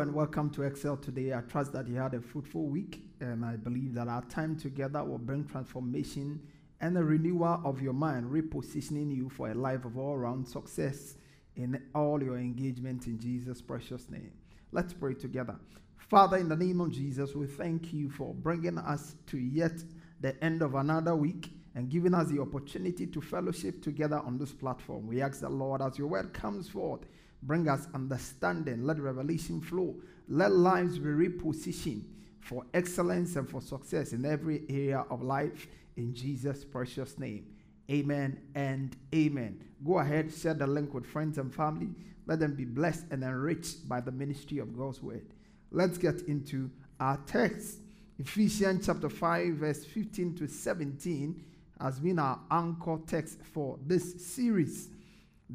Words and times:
And 0.00 0.14
welcome 0.14 0.48
to 0.48 0.62
Excel 0.62 0.96
today. 0.96 1.34
I 1.34 1.42
trust 1.42 1.74
that 1.74 1.86
you 1.86 1.96
had 1.96 2.14
a 2.14 2.22
fruitful 2.22 2.68
week, 2.68 3.02
and 3.20 3.44
I 3.44 3.56
believe 3.56 3.92
that 3.94 4.08
our 4.08 4.24
time 4.24 4.56
together 4.56 5.04
will 5.04 5.18
bring 5.18 5.44
transformation 5.44 6.40
and 6.80 6.96
a 6.96 7.04
renewal 7.04 7.60
of 7.66 7.82
your 7.82 7.92
mind, 7.92 8.24
repositioning 8.30 9.14
you 9.14 9.28
for 9.28 9.50
a 9.50 9.54
life 9.54 9.84
of 9.84 9.98
all 9.98 10.16
round 10.16 10.48
success 10.48 11.16
in 11.56 11.82
all 11.94 12.22
your 12.22 12.38
engagement 12.38 13.08
in 13.08 13.18
Jesus' 13.18 13.60
precious 13.60 14.08
name. 14.08 14.32
Let's 14.72 14.94
pray 14.94 15.12
together. 15.12 15.56
Father, 15.98 16.38
in 16.38 16.48
the 16.48 16.56
name 16.56 16.80
of 16.80 16.92
Jesus, 16.92 17.34
we 17.34 17.46
thank 17.46 17.92
you 17.92 18.08
for 18.08 18.32
bringing 18.32 18.78
us 18.78 19.16
to 19.26 19.36
yet 19.36 19.84
the 20.20 20.42
end 20.42 20.62
of 20.62 20.76
another 20.76 21.14
week 21.14 21.52
and 21.74 21.90
giving 21.90 22.14
us 22.14 22.28
the 22.28 22.40
opportunity 22.40 23.06
to 23.06 23.20
fellowship 23.20 23.82
together 23.82 24.20
on 24.24 24.38
this 24.38 24.52
platform. 24.52 25.06
We 25.06 25.20
ask 25.20 25.40
the 25.40 25.50
Lord, 25.50 25.82
as 25.82 25.98
your 25.98 26.08
word 26.08 26.32
comes 26.32 26.70
forth, 26.70 27.00
Bring 27.42 27.68
us 27.68 27.86
understanding. 27.94 28.84
Let 28.84 28.98
revelation 28.98 29.60
flow. 29.60 29.96
Let 30.28 30.52
lives 30.52 30.98
be 30.98 31.08
repositioned 31.08 32.04
for 32.40 32.64
excellence 32.74 33.36
and 33.36 33.48
for 33.48 33.60
success 33.60 34.12
in 34.12 34.24
every 34.24 34.62
area 34.68 35.04
of 35.10 35.22
life. 35.22 35.66
In 35.96 36.14
Jesus' 36.14 36.64
precious 36.64 37.18
name. 37.18 37.46
Amen 37.90 38.38
and 38.54 38.96
amen. 39.14 39.62
Go 39.84 39.98
ahead, 39.98 40.32
share 40.32 40.54
the 40.54 40.66
link 40.66 40.94
with 40.94 41.06
friends 41.06 41.38
and 41.38 41.52
family. 41.52 41.88
Let 42.26 42.38
them 42.38 42.54
be 42.54 42.64
blessed 42.64 43.06
and 43.10 43.24
enriched 43.24 43.88
by 43.88 44.00
the 44.00 44.12
ministry 44.12 44.58
of 44.58 44.76
God's 44.76 45.02
word. 45.02 45.26
Let's 45.72 45.98
get 45.98 46.22
into 46.22 46.70
our 47.00 47.18
text. 47.26 47.78
Ephesians 48.18 48.86
chapter 48.86 49.08
5, 49.08 49.54
verse 49.54 49.84
15 49.84 50.36
to 50.36 50.46
17 50.46 51.42
has 51.80 51.98
been 51.98 52.18
our 52.18 52.38
anchor 52.50 52.98
text 53.06 53.38
for 53.42 53.78
this 53.86 54.24
series. 54.24 54.90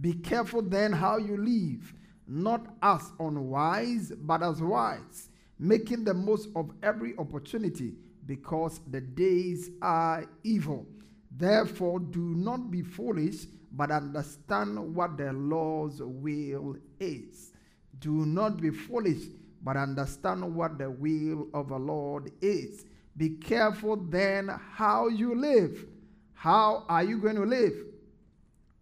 Be 0.01 0.13
careful 0.13 0.61
then 0.61 0.91
how 0.91 1.17
you 1.17 1.37
live, 1.37 1.93
not 2.27 2.67
as 2.81 3.11
unwise, 3.19 4.11
but 4.11 4.43
as 4.43 4.61
wise, 4.61 5.29
making 5.57 6.03
the 6.03 6.13
most 6.13 6.49
of 6.55 6.71
every 6.83 7.15
opportunity, 7.17 7.93
because 8.25 8.79
the 8.91 9.01
days 9.01 9.69
are 9.81 10.25
evil. 10.43 10.85
Therefore, 11.31 11.99
do 11.99 12.33
not 12.35 12.71
be 12.71 12.81
foolish, 12.81 13.45
but 13.71 13.91
understand 13.91 14.95
what 14.95 15.17
the 15.17 15.33
Lord's 15.33 16.01
will 16.01 16.77
is. 16.99 17.51
Do 17.99 18.25
not 18.25 18.57
be 18.61 18.71
foolish, 18.71 19.23
but 19.61 19.77
understand 19.77 20.55
what 20.55 20.77
the 20.77 20.89
will 20.89 21.47
of 21.53 21.69
the 21.69 21.77
Lord 21.77 22.31
is. 22.41 22.85
Be 23.17 23.29
careful 23.29 23.95
then 23.95 24.49
how 24.73 25.07
you 25.07 25.35
live. 25.35 25.85
How 26.33 26.85
are 26.89 27.03
you 27.03 27.17
going 27.17 27.35
to 27.35 27.45
live? 27.45 27.73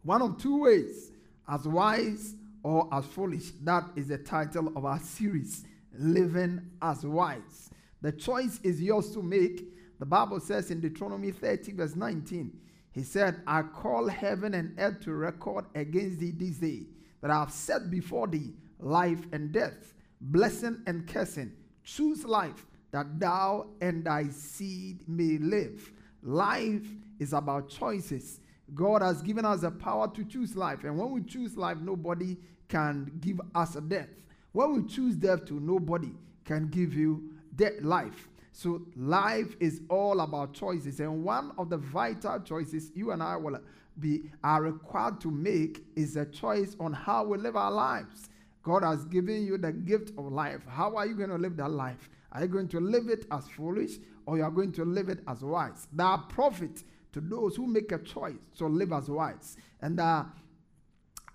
One 0.04 0.22
of 0.22 0.38
two 0.38 0.62
ways 0.62 1.12
as 1.48 1.68
wise 1.68 2.36
or 2.64 2.88
as 2.92 3.06
foolish. 3.06 3.52
That 3.62 3.86
is 3.96 4.08
the 4.08 4.18
title 4.18 4.72
of 4.76 4.86
our 4.86 5.00
series, 5.00 5.66
Living 5.98 6.62
as 6.82 7.06
Wise. 7.06 7.70
The 8.02 8.12
choice 8.12 8.60
is 8.64 8.82
yours 8.82 9.12
to 9.12 9.22
make. 9.22 9.70
The 10.00 10.06
Bible 10.06 10.40
says 10.40 10.72
in 10.72 10.82
Deuteronomy 10.82 11.32
30, 11.32 11.74
verse 11.74 11.96
19, 11.96 12.52
He 12.92 13.04
said, 13.04 13.42
I 13.48 13.62
call 13.62 14.08
heaven 14.08 14.54
and 14.54 14.76
earth 14.78 15.02
to 15.04 15.14
record 15.14 15.66
against 15.76 16.20
thee 16.20 16.32
this 16.32 16.58
day 16.58 16.88
that 17.22 17.32
I 17.32 17.40
have 17.40 17.52
set 17.52 17.90
before 17.90 18.28
thee 18.28 18.54
life 18.80 19.22
and 19.32 19.52
death, 19.52 19.94
blessing 20.20 20.82
and 20.88 21.08
cursing. 21.08 21.54
Choose 21.84 22.26
life 22.26 22.66
that 22.92 23.20
thou 23.20 23.68
and 23.82 24.04
thy 24.04 24.28
seed 24.30 25.08
may 25.08 25.38
live. 25.38 25.92
Life 26.22 26.88
is 27.20 27.34
about 27.34 27.70
choices. 27.70 28.40
God 28.74 29.02
has 29.02 29.22
given 29.22 29.46
us 29.46 29.62
the 29.62 29.72
power 29.72 30.08
to 30.14 30.24
choose 30.24 30.56
life. 30.56 30.84
And 30.84 30.98
when 30.98 31.12
we 31.12 31.22
choose 31.22 31.58
life, 31.58 31.78
nobody 31.80 32.38
can 32.68 33.12
give 33.20 33.40
us 33.54 33.76
a 33.76 33.82
death. 33.82 34.10
When 34.52 34.74
we 34.74 34.88
choose 34.88 35.16
death 35.16 35.46
to 35.46 35.60
nobody 35.60 36.12
can 36.46 36.70
give 36.70 36.94
you 36.94 37.32
death 37.56 37.82
life. 37.82 38.30
So 38.52 38.86
life 38.96 39.56
is 39.60 39.82
all 39.90 40.22
about 40.22 40.54
choices. 40.54 41.00
And 41.00 41.24
one 41.24 41.52
of 41.58 41.70
the 41.70 41.78
vital 41.78 42.40
choices 42.40 42.92
you 42.96 43.12
and 43.12 43.22
I 43.22 43.36
will 43.36 43.60
be 44.00 44.30
are 44.44 44.62
required 44.62 45.20
to 45.22 45.32
make 45.32 45.86
is 45.96 46.16
a 46.16 46.26
choice 46.26 46.76
on 46.80 46.94
how 46.94 47.26
we 47.26 47.38
live 47.38 47.56
our 47.56 47.72
lives. 47.72 48.30
God 48.64 48.84
has 48.84 49.06
given 49.06 49.46
you 49.46 49.58
the 49.58 49.72
gift 49.72 50.12
of 50.18 50.32
life. 50.32 50.62
How 50.68 50.96
are 50.96 51.06
you 51.06 51.16
going 51.16 51.30
to 51.30 51.38
live 51.38 51.58
that 51.58 51.72
life? 51.72 52.10
Are 52.32 52.42
you 52.42 52.48
going 52.48 52.70
to 52.70 52.80
live 52.80 53.10
it 53.10 53.26
as 53.32 53.48
foolish 53.50 53.98
or 54.26 54.38
you 54.38 54.44
are 54.44 54.52
going 54.52 54.72
to 54.74 54.86
live 54.86 55.10
it 55.10 55.20
as 55.28 55.44
wise? 55.44 55.88
Are 56.00 56.18
prophets 56.18 56.86
to 57.14 57.22
those 57.22 57.56
who 57.56 57.68
make 57.68 57.92
a 57.92 58.00
choice 58.00 58.36
to 58.58 58.68
live 58.68 58.92
as 58.92 59.10
wise. 59.10 59.58
And 59.82 60.00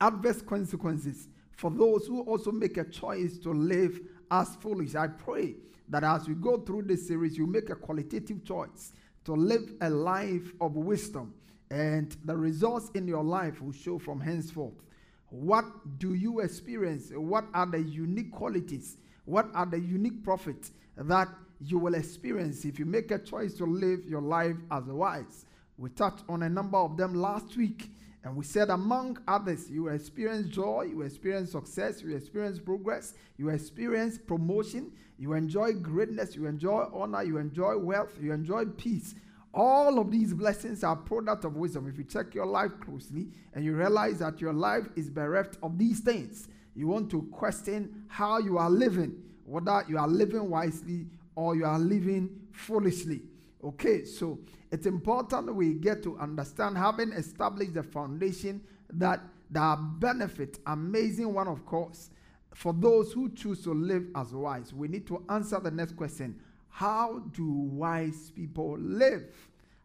adverse 0.00 0.43
consequences 0.43 1.28
for 1.56 1.71
those 1.71 2.06
who 2.06 2.21
also 2.22 2.53
make 2.53 2.77
a 2.77 2.84
choice 2.84 3.39
to 3.39 3.50
live 3.50 3.99
as 4.31 4.55
foolish. 4.56 4.94
I 4.94 5.09
pray 5.09 5.55
that 5.88 6.05
as 6.05 6.28
we 6.28 6.34
go 6.34 6.59
through 6.59 6.83
this 6.83 7.09
series, 7.09 7.37
you 7.37 7.47
make 7.47 7.71
a 7.71 7.75
qualitative 7.75 8.44
choice 8.44 8.93
to 9.25 9.33
live 9.33 9.72
a 9.81 9.91
life 9.91 10.53
of 10.61 10.77
wisdom, 10.77 11.34
and 11.71 12.17
the 12.25 12.37
results 12.37 12.91
in 12.94 13.09
your 13.09 13.25
life 13.25 13.61
will 13.61 13.72
show 13.72 13.99
from 13.99 14.21
henceforth. 14.21 14.75
What 15.31 15.65
do 15.99 16.15
you 16.15 16.41
experience? 16.41 17.11
What 17.15 17.44
are 17.53 17.67
the 17.67 17.81
unique 17.81 18.33
qualities? 18.33 18.97
What 19.25 19.50
are 19.55 19.67
the 19.67 19.78
unique 19.78 20.25
profits 20.25 20.72
that 20.97 21.28
you 21.61 21.78
will 21.78 21.94
experience 21.94 22.65
if 22.65 22.78
you 22.78 22.87
make 22.87 23.11
a 23.11 23.19
choice 23.19 23.55
to 23.55 23.67
live 23.67 24.06
your 24.06 24.22
life 24.22 24.56
as 24.71 24.84
wise? 24.84 25.44
We 25.78 25.91
touched 25.91 26.25
on 26.28 26.43
a 26.43 26.49
number 26.49 26.77
of 26.77 26.97
them 26.97 27.15
last 27.15 27.56
week. 27.56 27.91
And 28.25 28.37
we 28.37 28.44
said, 28.44 28.69
among 28.69 29.19
others, 29.28 29.71
you 29.71 29.89
experience 29.89 30.49
joy, 30.49 30.89
you 30.91 31.03
experience 31.03 31.53
success, 31.53 32.03
you 32.03 32.16
experience 32.16 32.59
progress, 32.59 33.15
you 33.37 33.49
experience 33.49 34.19
promotion, 34.19 34.93
you 35.19 35.33
enjoy 35.34 35.72
greatness, 35.75 36.34
you 36.34 36.47
enjoy 36.47 36.87
honor, 36.93 37.22
you 37.22 37.38
enjoy 37.38 37.78
wealth, 37.78 38.12
you 38.21 38.33
enjoy 38.33 38.65
peace. 38.67 39.15
All 39.55 39.99
of 39.99 40.11
these 40.11 40.35
blessings 40.35 40.85
are 40.85 40.97
product 40.97 41.44
of 41.44 41.56
wisdom. 41.56 41.88
If 41.88 41.97
you 41.97 42.05
check 42.05 42.35
your 42.35 42.47
life 42.47 42.73
closely 42.81 43.29
and 43.55 43.64
you 43.64 43.75
realize 43.75 44.19
that 44.19 44.41
your 44.41 44.52
life 44.52 44.88
is 44.97 45.08
bereft 45.08 45.56
of 45.62 45.79
these 45.79 46.00
things, 46.00 46.49
you 46.75 46.88
want 46.88 47.11
to 47.12 47.23
question 47.32 48.05
how 48.08 48.38
you 48.38 48.58
are 48.58 48.70
living, 48.70 49.23
whether 49.44 49.85
you 49.88 49.97
are 49.97 50.08
living 50.08 50.50
wisely 50.50 51.06
or 51.35 51.56
you 51.56 51.64
are 51.64 51.79
living 51.79 52.29
foolishly. 52.52 53.23
Okay, 53.64 54.05
so 54.05 54.38
it's 54.70 54.87
important 54.87 55.55
we 55.55 55.75
get 55.75 56.03
to 56.03 56.19
understand, 56.19 56.76
having 56.76 57.12
established 57.12 57.75
the 57.75 57.82
foundation, 57.82 58.61
that 58.93 59.20
there 59.50 59.62
are 59.62 59.76
benefits, 59.76 60.59
amazing 60.67 61.32
one, 61.32 61.49
of 61.49 61.65
course, 61.65 62.11
for 62.55 62.73
those 62.73 63.12
who 63.12 63.31
choose 63.31 63.62
to 63.62 63.73
live 63.73 64.06
as 64.15 64.32
wise. 64.32 64.73
We 64.75 64.88
need 64.88 65.06
to 65.06 65.25
answer 65.29 65.61
the 65.61 65.70
next 65.70 65.97
question 65.97 66.38
How 66.69 67.20
do 67.32 67.44
wise 67.47 68.31
people 68.35 68.76
live? 68.79 69.25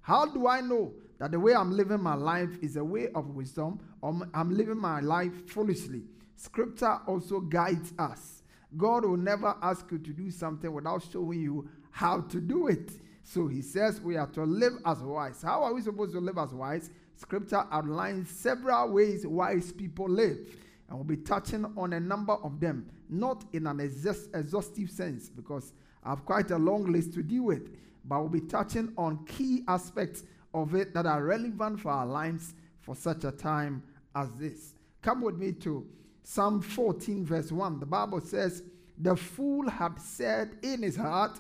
How 0.02 0.26
do 0.26 0.48
I 0.48 0.60
know 0.60 0.94
that 1.18 1.32
the 1.32 1.40
way 1.40 1.54
I'm 1.56 1.72
living 1.72 2.02
my 2.02 2.16
life 2.16 2.58
is 2.62 2.76
a 2.76 2.84
way 2.84 3.08
of 3.16 3.30
wisdom 3.30 3.80
or 4.02 4.28
I'm 4.34 4.52
living 4.52 4.78
my 4.78 5.00
life 5.00 5.50
foolishly? 5.50 6.04
Scripture 6.36 7.00
also 7.08 7.40
guides 7.40 7.94
us. 7.98 8.44
God 8.76 9.06
will 9.06 9.18
never 9.18 9.56
ask 9.62 9.86
you 9.92 10.00
to 10.00 10.10
do 10.12 10.30
something 10.30 10.72
without 10.74 11.04
showing 11.10 11.40
you 11.40 11.70
how 11.92 12.22
to 12.22 12.42
do 12.42 12.68
it. 12.68 12.92
So 13.24 13.48
he 13.48 13.62
says 13.62 14.02
we 14.02 14.18
are 14.18 14.28
to 14.28 14.44
live 14.44 14.74
as 14.86 15.00
wise. 15.00 15.42
How 15.42 15.64
are 15.64 15.74
we 15.74 15.82
supposed 15.82 16.14
to 16.14 16.20
live 16.20 16.38
as 16.38 16.54
wise? 16.54 16.92
Scripture 17.16 17.66
outlines 17.72 18.30
several 18.30 18.92
ways 18.92 19.26
wise 19.26 19.72
people 19.72 20.10
live. 20.10 20.38
And 20.90 20.98
we'll 20.98 21.06
be 21.06 21.18
touching 21.18 21.66
on 21.78 21.94
a 21.94 22.00
number 22.00 22.34
of 22.34 22.60
them, 22.60 22.90
not 23.10 23.46
in 23.54 23.66
an 23.68 23.80
exhaustive 23.80 24.92
sense, 24.92 25.30
because 25.30 25.74
I 26.04 26.10
have 26.10 26.26
quite 26.26 26.52
a 26.52 26.58
long 26.58 26.92
list 26.92 27.14
to 27.14 27.24
deal 27.24 27.44
with, 27.44 27.70
but 28.06 28.20
we'll 28.20 28.30
be 28.30 28.42
touching 28.42 28.92
on 28.98 29.26
key 29.26 29.64
aspects 29.68 30.24
of 30.54 30.76
it 30.76 30.94
that 30.94 31.06
are 31.06 31.24
relevant 31.24 31.80
for 31.80 31.90
our 31.90 32.06
lives 32.06 32.54
for 32.82 32.96
such 32.96 33.24
a 33.24 33.32
time 33.32 33.82
as 34.16 34.30
this. 34.36 34.76
Come 35.02 35.22
with 35.22 35.38
me 35.38 35.54
to 35.54 35.88
Psalm 36.24 36.62
14, 36.62 37.26
verse 37.26 37.52
1. 37.52 37.80
The 37.80 37.86
Bible 37.86 38.22
says, 38.22 38.64
The 38.98 39.16
fool 39.16 39.70
had 39.70 40.00
said 40.00 40.58
in 40.62 40.84
his 40.84 40.96
heart, 40.96 41.40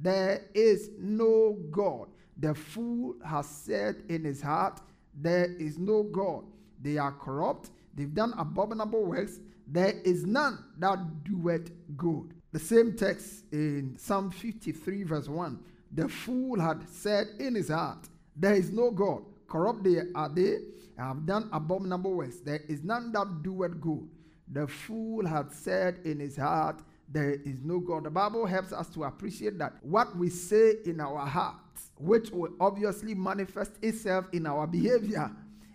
There 0.00 0.42
is 0.54 0.90
no 0.98 1.58
God. 1.70 2.08
The 2.36 2.54
fool 2.54 3.14
has 3.24 3.46
said 3.46 4.02
in 4.08 4.24
his 4.24 4.42
heart, 4.42 4.80
There 5.14 5.52
is 5.58 5.78
no 5.78 6.02
God. 6.02 6.44
They 6.82 6.98
are 6.98 7.12
corrupt, 7.12 7.70
they've 7.94 8.12
done 8.12 8.34
abominable 8.36 9.04
works. 9.04 9.38
There 9.66 9.94
is 10.04 10.26
none 10.26 10.58
that 10.78 11.24
doeth 11.24 11.70
good. 11.96 12.34
The 12.52 12.58
same 12.58 12.94
text 12.94 13.44
in 13.52 13.96
Psalm 13.98 14.30
53, 14.30 15.04
verse 15.04 15.28
1. 15.28 15.58
The 15.92 16.08
fool 16.08 16.60
had 16.60 16.86
said 16.88 17.28
in 17.38 17.54
his 17.54 17.68
heart, 17.68 18.08
There 18.36 18.54
is 18.54 18.70
no 18.70 18.90
God. 18.90 19.22
Corrupt 19.48 19.84
they 19.84 20.02
are 20.14 20.28
they, 20.28 20.58
have 20.98 21.24
done 21.26 21.48
abominable 21.52 22.12
works. 22.12 22.40
There 22.40 22.60
is 22.68 22.82
none 22.82 23.12
that 23.12 23.42
doeth 23.42 23.80
good. 23.80 24.08
The 24.52 24.66
fool 24.66 25.26
had 25.26 25.52
said 25.52 26.00
in 26.04 26.20
his 26.20 26.36
heart, 26.36 26.82
There 27.08 27.32
is 27.32 27.62
no 27.62 27.78
God. 27.78 28.04
The 28.04 28.10
Bible 28.10 28.46
helps 28.46 28.72
us 28.72 28.88
to 28.90 29.04
appreciate 29.04 29.58
that 29.58 29.74
what 29.82 30.16
we 30.16 30.30
say 30.30 30.74
in 30.84 31.00
our 31.00 31.26
hearts, 31.26 31.90
which 31.98 32.30
will 32.30 32.50
obviously 32.60 33.14
manifest 33.14 33.72
itself 33.82 34.26
in 34.32 34.46
our 34.46 34.66
behavior, 34.66 35.30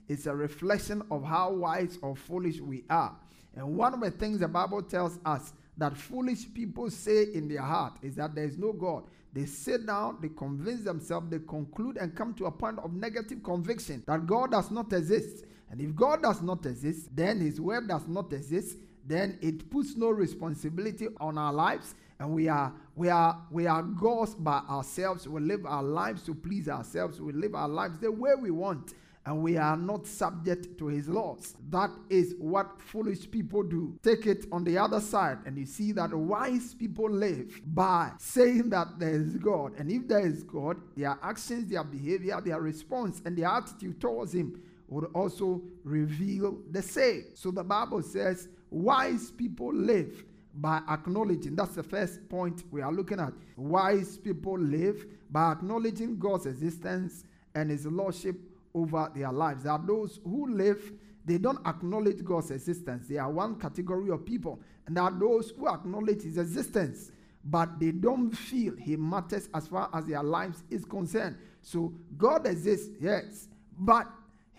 is 0.07 0.27
a 0.27 0.35
reflection 0.35 1.03
of 1.11 1.23
how 1.23 1.51
wise 1.51 1.97
or 2.01 2.15
foolish 2.15 2.59
we 2.59 2.83
are. 2.89 3.15
And 3.55 3.77
one 3.77 3.93
of 3.93 4.01
the 4.01 4.11
things 4.11 4.39
the 4.39 4.47
Bible 4.47 4.81
tells 4.81 5.19
us 5.25 5.53
that 5.77 5.95
foolish 5.95 6.53
people 6.53 6.89
say 6.89 7.27
in 7.33 7.47
their 7.47 7.61
heart 7.61 7.93
is 8.01 8.15
that 8.15 8.35
there 8.35 8.43
is 8.43 8.57
no 8.57 8.73
God. 8.73 9.03
They 9.31 9.45
sit 9.45 9.85
down, 9.85 10.17
they 10.21 10.29
convince 10.29 10.83
themselves, 10.83 11.29
they 11.29 11.39
conclude 11.39 11.97
and 11.97 12.15
come 12.15 12.33
to 12.35 12.47
a 12.47 12.51
point 12.51 12.79
of 12.79 12.93
negative 12.93 13.43
conviction 13.43 14.03
that 14.07 14.25
God 14.25 14.51
does 14.51 14.71
not 14.71 14.91
exist. 14.91 15.45
And 15.69 15.79
if 15.79 15.95
God 15.95 16.23
does 16.23 16.41
not 16.41 16.65
exist, 16.65 17.15
then 17.15 17.39
His 17.39 17.61
word 17.61 17.87
does 17.87 18.07
not 18.07 18.33
exist, 18.33 18.77
then 19.09 19.37
it 19.41 19.69
puts 19.69 19.95
no 19.97 20.09
responsibility 20.09 21.07
on 21.19 21.37
our 21.37 21.51
lives. 21.51 21.95
And 22.19 22.31
we 22.31 22.47
are 22.47 22.73
we 22.95 23.09
are 23.09 23.41
we 23.49 23.65
are 23.65 23.81
gods 23.81 24.35
by 24.35 24.59
ourselves. 24.69 25.27
We 25.27 25.41
live 25.41 25.65
our 25.65 25.83
lives 25.83 26.23
to 26.23 26.35
please 26.35 26.69
ourselves. 26.69 27.19
We 27.19 27.33
live 27.33 27.55
our 27.55 27.69
lives 27.69 27.97
the 27.99 28.11
way 28.11 28.31
we 28.39 28.51
want 28.51 28.93
and 29.25 29.43
we 29.43 29.57
are 29.57 29.77
not 29.77 30.07
subject 30.07 30.77
to 30.79 30.87
his 30.87 31.07
laws. 31.07 31.55
That 31.69 31.91
is 32.09 32.33
what 32.39 32.81
foolish 32.81 33.29
people 33.29 33.61
do. 33.63 33.97
Take 34.01 34.25
it 34.25 34.47
on 34.51 34.63
the 34.63 34.77
other 34.77 34.99
side, 34.99 35.39
and 35.45 35.55
you 35.55 35.67
see 35.67 35.91
that 35.91 36.11
wise 36.13 36.73
people 36.73 37.09
live 37.09 37.61
by 37.67 38.11
saying 38.17 38.69
that 38.71 38.97
there 38.97 39.13
is 39.21 39.35
God. 39.37 39.73
And 39.77 39.91
if 39.91 40.07
there 40.07 40.25
is 40.25 40.43
God, 40.43 40.77
their 40.95 41.17
actions, 41.21 41.69
their 41.69 41.83
behavior, 41.83 42.41
their 42.43 42.59
response, 42.59 43.21
and 43.23 43.37
their 43.37 43.49
attitude 43.49 44.01
towards 44.01 44.33
him 44.33 44.61
would 44.87 45.05
also 45.13 45.61
reveal 45.83 46.57
the 46.71 46.81
same. 46.81 47.25
So 47.35 47.51
the 47.51 47.63
Bible 47.63 48.01
says, 48.01 48.49
wise 48.69 49.31
people 49.31 49.73
live 49.73 50.23
by 50.55 50.81
acknowledging. 50.89 51.55
That's 51.55 51.75
the 51.75 51.83
first 51.83 52.27
point 52.29 52.63
we 52.71 52.81
are 52.81 52.91
looking 52.91 53.19
at. 53.19 53.33
Wise 53.55 54.17
people 54.17 54.57
live 54.57 55.05
by 55.31 55.51
acknowledging 55.51 56.17
God's 56.17 56.45
existence 56.45 57.23
and 57.55 57.69
his 57.69 57.85
lordship 57.85 58.35
over 58.73 59.11
their 59.15 59.31
lives. 59.31 59.63
There 59.63 59.71
are 59.71 59.83
those 59.85 60.19
who 60.23 60.53
live, 60.53 60.91
they 61.25 61.37
don't 61.37 61.65
acknowledge 61.67 62.23
God's 62.23 62.51
existence. 62.51 63.07
They 63.07 63.17
are 63.17 63.31
one 63.31 63.59
category 63.59 64.09
of 64.09 64.25
people. 64.25 64.59
And 64.87 64.97
there 64.97 65.03
are 65.03 65.11
those 65.11 65.51
who 65.51 65.67
acknowledge 65.67 66.23
his 66.23 66.37
existence, 66.37 67.11
but 67.45 67.79
they 67.79 67.91
don't 67.91 68.31
feel 68.31 68.75
he 68.75 68.95
matters 68.95 69.49
as 69.53 69.67
far 69.67 69.89
as 69.93 70.05
their 70.05 70.23
lives 70.23 70.63
is 70.69 70.85
concerned. 70.85 71.37
So 71.61 71.93
God 72.17 72.47
exists, 72.47 72.89
yes, 72.99 73.47
but 73.77 74.07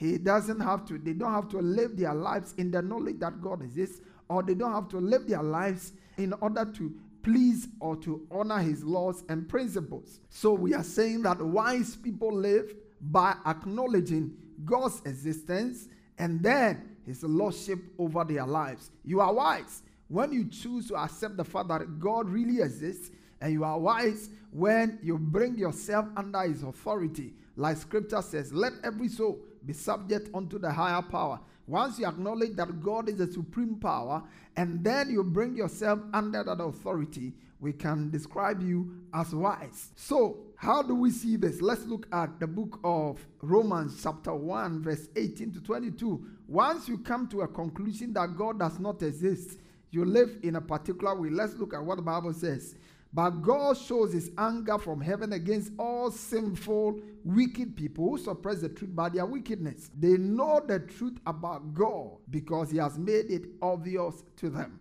he 0.01 0.17
doesn't 0.17 0.61
have 0.61 0.87
to, 0.87 0.97
they 0.97 1.13
don't 1.13 1.35
have 1.35 1.51
to 1.51 1.59
live 1.59 1.95
their 1.95 2.15
lives 2.15 2.55
in 2.57 2.71
the 2.71 2.81
knowledge 2.81 3.19
that 3.19 3.43
God 3.43 3.61
exists, 3.61 4.01
or 4.31 4.43
they 4.43 4.55
don't 4.55 4.73
have 4.73 4.89
to 4.89 4.97
live 4.97 5.29
their 5.29 5.43
lives 5.43 5.93
in 6.17 6.33
order 6.41 6.65
to 6.65 6.95
please 7.23 7.69
or 7.81 7.97
to 7.97 8.27
honor 8.31 8.61
his 8.61 8.83
laws 8.83 9.25
and 9.29 9.47
principles. 9.47 10.21
So 10.31 10.55
we 10.55 10.73
are 10.73 10.83
saying 10.83 11.25
that 11.25 11.43
wise 11.43 11.97
people 11.97 12.35
live 12.35 12.75
by 12.99 13.35
acknowledging 13.45 14.33
God's 14.65 15.03
existence 15.05 15.89
and 16.17 16.43
then 16.43 16.97
his 17.05 17.23
lordship 17.23 17.81
over 17.99 18.25
their 18.25 18.47
lives. 18.47 18.91
You 19.05 19.21
are 19.21 19.35
wise 19.35 19.83
when 20.09 20.33
you 20.33 20.47
choose 20.47 20.89
to 20.89 20.97
accept 20.97 21.37
the 21.37 21.45
fact 21.45 21.69
that 21.69 22.01
God 22.01 22.27
really 22.27 22.63
exists, 22.63 23.11
and 23.43 23.53
you 23.53 23.65
are 23.65 23.79
wise 23.79 24.31
when 24.51 24.99
you 25.03 25.19
bring 25.19 25.59
yourself 25.59 26.07
under 26.17 26.41
his 26.41 26.63
authority. 26.63 27.35
Like 27.57 27.77
scripture 27.77 28.23
says, 28.23 28.51
let 28.51 28.73
every 28.83 29.09
soul 29.09 29.41
be 29.65 29.73
subject 29.73 30.31
unto 30.35 30.59
the 30.59 30.71
higher 30.71 31.03
power. 31.03 31.41
Once 31.67 31.99
you 31.99 32.07
acknowledge 32.07 32.57
that 32.57 32.83
God 32.83 33.09
is 33.09 33.17
the 33.17 33.31
supreme 33.31 33.77
power, 33.77 34.23
and 34.57 34.83
then 34.83 35.11
you 35.11 35.23
bring 35.23 35.55
yourself 35.55 36.01
under 36.13 36.43
that 36.43 36.61
authority, 36.61 37.33
we 37.61 37.73
can 37.73 38.11
describe 38.11 38.63
you 38.63 38.93
as 39.15 39.35
wise. 39.35 39.91
So, 39.95 40.39
how 40.57 40.83
do 40.83 40.95
we 40.95 41.11
see 41.11 41.37
this? 41.37 41.61
Let's 41.61 41.85
look 41.85 42.07
at 42.13 42.41
the 42.41 42.47
book 42.47 42.81
of 42.83 43.25
Romans, 43.43 44.01
chapter 44.03 44.35
1, 44.35 44.83
verse 44.83 45.09
18 45.15 45.53
to 45.53 45.61
22. 45.61 46.27
Once 46.49 46.89
you 46.89 46.99
come 46.99 47.29
to 47.29 47.43
a 47.43 47.49
conclusion 47.49 48.13
that 48.15 48.37
God 48.37 48.59
does 48.59 48.79
not 48.81 49.03
exist, 49.03 49.59
you 49.91 50.05
live 50.05 50.39
in 50.43 50.57
a 50.57 50.61
particular 50.61 51.15
way. 51.15 51.31
Let's 51.31 51.55
look 51.55 51.75
at 51.75 51.85
what 51.85 51.97
the 51.97 52.03
Bible 52.03 52.33
says. 52.33 52.77
But 53.13 53.43
God 53.43 53.77
shows 53.77 54.13
his 54.13 54.31
anger 54.39 54.79
from 54.79 55.01
heaven 55.01 55.33
against 55.33 55.73
all 55.79 56.13
sinful, 56.13 57.01
wicked 57.25 57.77
people 57.77 58.11
who 58.11 58.19
suppress 58.19 58.61
the 58.61 58.69
truth 58.69 58.95
by 58.95 59.09
their 59.09 59.27
wickedness. 59.27 59.91
They 59.99 60.17
know 60.17 60.63
the 60.65 60.79
truth 60.79 61.19
about 61.27 61.75
God 61.75 62.19
because 62.31 62.71
he 62.71 62.79
has 62.79 62.99
made 62.99 63.31
it 63.31 63.47
obvious 63.61 64.23
to 64.37 64.49
them. 64.49 64.79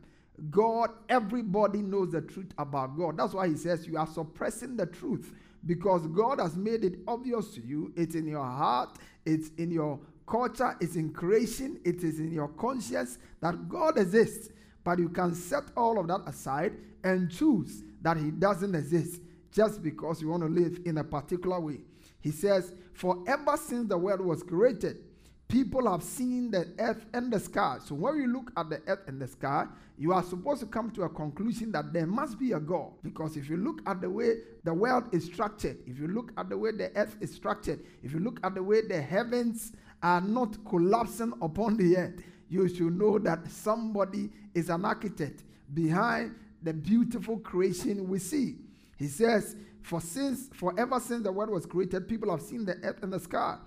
God, 0.52 0.92
everybody 1.10 1.82
knows 1.82 2.12
the 2.12 2.22
truth 2.22 2.54
about 2.58 2.96
God. 2.96 3.18
That's 3.18 3.34
why 3.34 3.48
he 3.48 3.58
says 3.58 3.88
you 3.88 3.98
are 3.98 4.08
suppressing 4.08 4.78
the 4.78 4.86
truth 4.86 5.34
because 5.66 6.06
God 6.08 6.40
has 6.40 6.56
made 6.56 6.86
it 6.86 7.00
obvious 7.08 7.50
to 7.56 7.62
you. 7.62 7.92
It's 7.98 8.16
in 8.16 8.28
your 8.28 8.46
heart, 8.46 8.98
it's 9.26 9.50
in 9.58 9.72
your 9.72 10.00
culture, 10.28 10.78
it's 10.80 10.96
in 10.96 11.12
creation, 11.12 11.80
it 11.84 12.04
is 12.04 12.20
in 12.20 12.32
your 12.32 12.48
conscience 12.50 13.18
that 13.42 13.68
God 13.68 13.98
exists. 13.98 14.50
But 14.84 15.00
you 15.00 15.10
can 15.10 15.34
set 15.34 15.64
all 15.76 16.00
of 16.00 16.08
that 16.08 16.22
aside 16.26 16.74
and 17.04 17.30
choose 17.30 17.84
that 18.02 18.18
He 18.18 18.32
doesn't 18.32 18.76
exist 18.76 19.22
just 19.52 19.82
because 19.82 20.22
you 20.22 20.30
want 20.30 20.44
to 20.44 20.50
live 20.50 20.80
in 20.86 20.98
a 20.98 21.04
particular 21.04 21.60
way. 21.60 21.80
He 22.22 22.32
says, 22.32 22.74
For 22.94 23.24
ever 23.28 23.58
since 23.58 23.88
the 23.90 23.98
world 23.98 24.22
was 24.22 24.44
created, 24.44 25.00
people 25.48 25.92
have 25.92 26.04
seen 26.04 26.52
the 26.52 26.68
earth 26.78 27.06
and 27.14 27.32
the 27.34 27.40
sky. 27.40 27.78
So 27.84 27.96
when 27.96 28.18
you 28.18 28.28
look 28.28 28.52
at 28.56 28.70
the 28.70 28.82
earth 28.88 29.02
and 29.08 29.20
the 29.20 29.28
sky, 29.28 29.66
you 29.98 30.14
are 30.14 30.24
supposed 30.24 30.62
to 30.62 30.68
come 30.68 30.92
to 30.92 31.04
a 31.04 31.10
conclusion 31.10 31.72
that 31.72 31.92
there 31.92 32.06
must 32.06 32.40
be 32.40 32.52
a 32.52 32.60
God. 32.60 32.92
Because 33.04 33.36
if 33.36 33.50
you 33.50 33.58
look 33.58 33.82
at 33.88 34.00
the 34.00 34.10
way 34.10 34.38
the 34.64 34.74
world 34.74 35.06
is 35.12 35.26
structured, 35.26 35.78
if 35.88 36.00
you 36.00 36.08
look 36.08 36.32
at 36.38 36.50
the 36.50 36.58
way 36.58 36.72
the 36.72 36.96
earth 36.96 37.18
is 37.20 37.34
structured, 37.34 37.80
if 38.04 38.14
you 38.14 38.20
look 38.20 38.40
at 38.44 38.54
the 38.54 38.64
way 38.64 38.82
the 38.88 39.02
heavens 39.02 39.74
are 40.04 40.22
not 40.22 40.64
collapsing 40.66 41.34
upon 41.42 41.78
the 41.78 41.98
earth, 41.98 42.22
you 42.48 42.68
should 42.68 42.98
know 42.98 43.18
that 43.20 43.50
somebody 43.50 44.30
is 44.54 44.70
an 44.70 44.86
architect 44.86 45.44
behind 45.74 46.36
the 46.64 46.74
beautiful 46.74 47.38
creation 47.40 48.08
we 48.08 48.20
see. 48.20 48.56
He 48.98 49.08
says, 49.08 49.56
For 49.82 50.02
since 50.02 50.50
forever 50.54 51.00
since 51.00 51.24
the 51.24 51.32
world 51.32 51.50
was 51.50 51.66
created, 51.66 52.08
people 52.08 52.32
have 52.32 52.42
seen 52.42 52.66
the 52.66 52.76
earth 52.84 53.02
and 53.02 53.14
the 53.14 53.20
sky. 53.20 53.58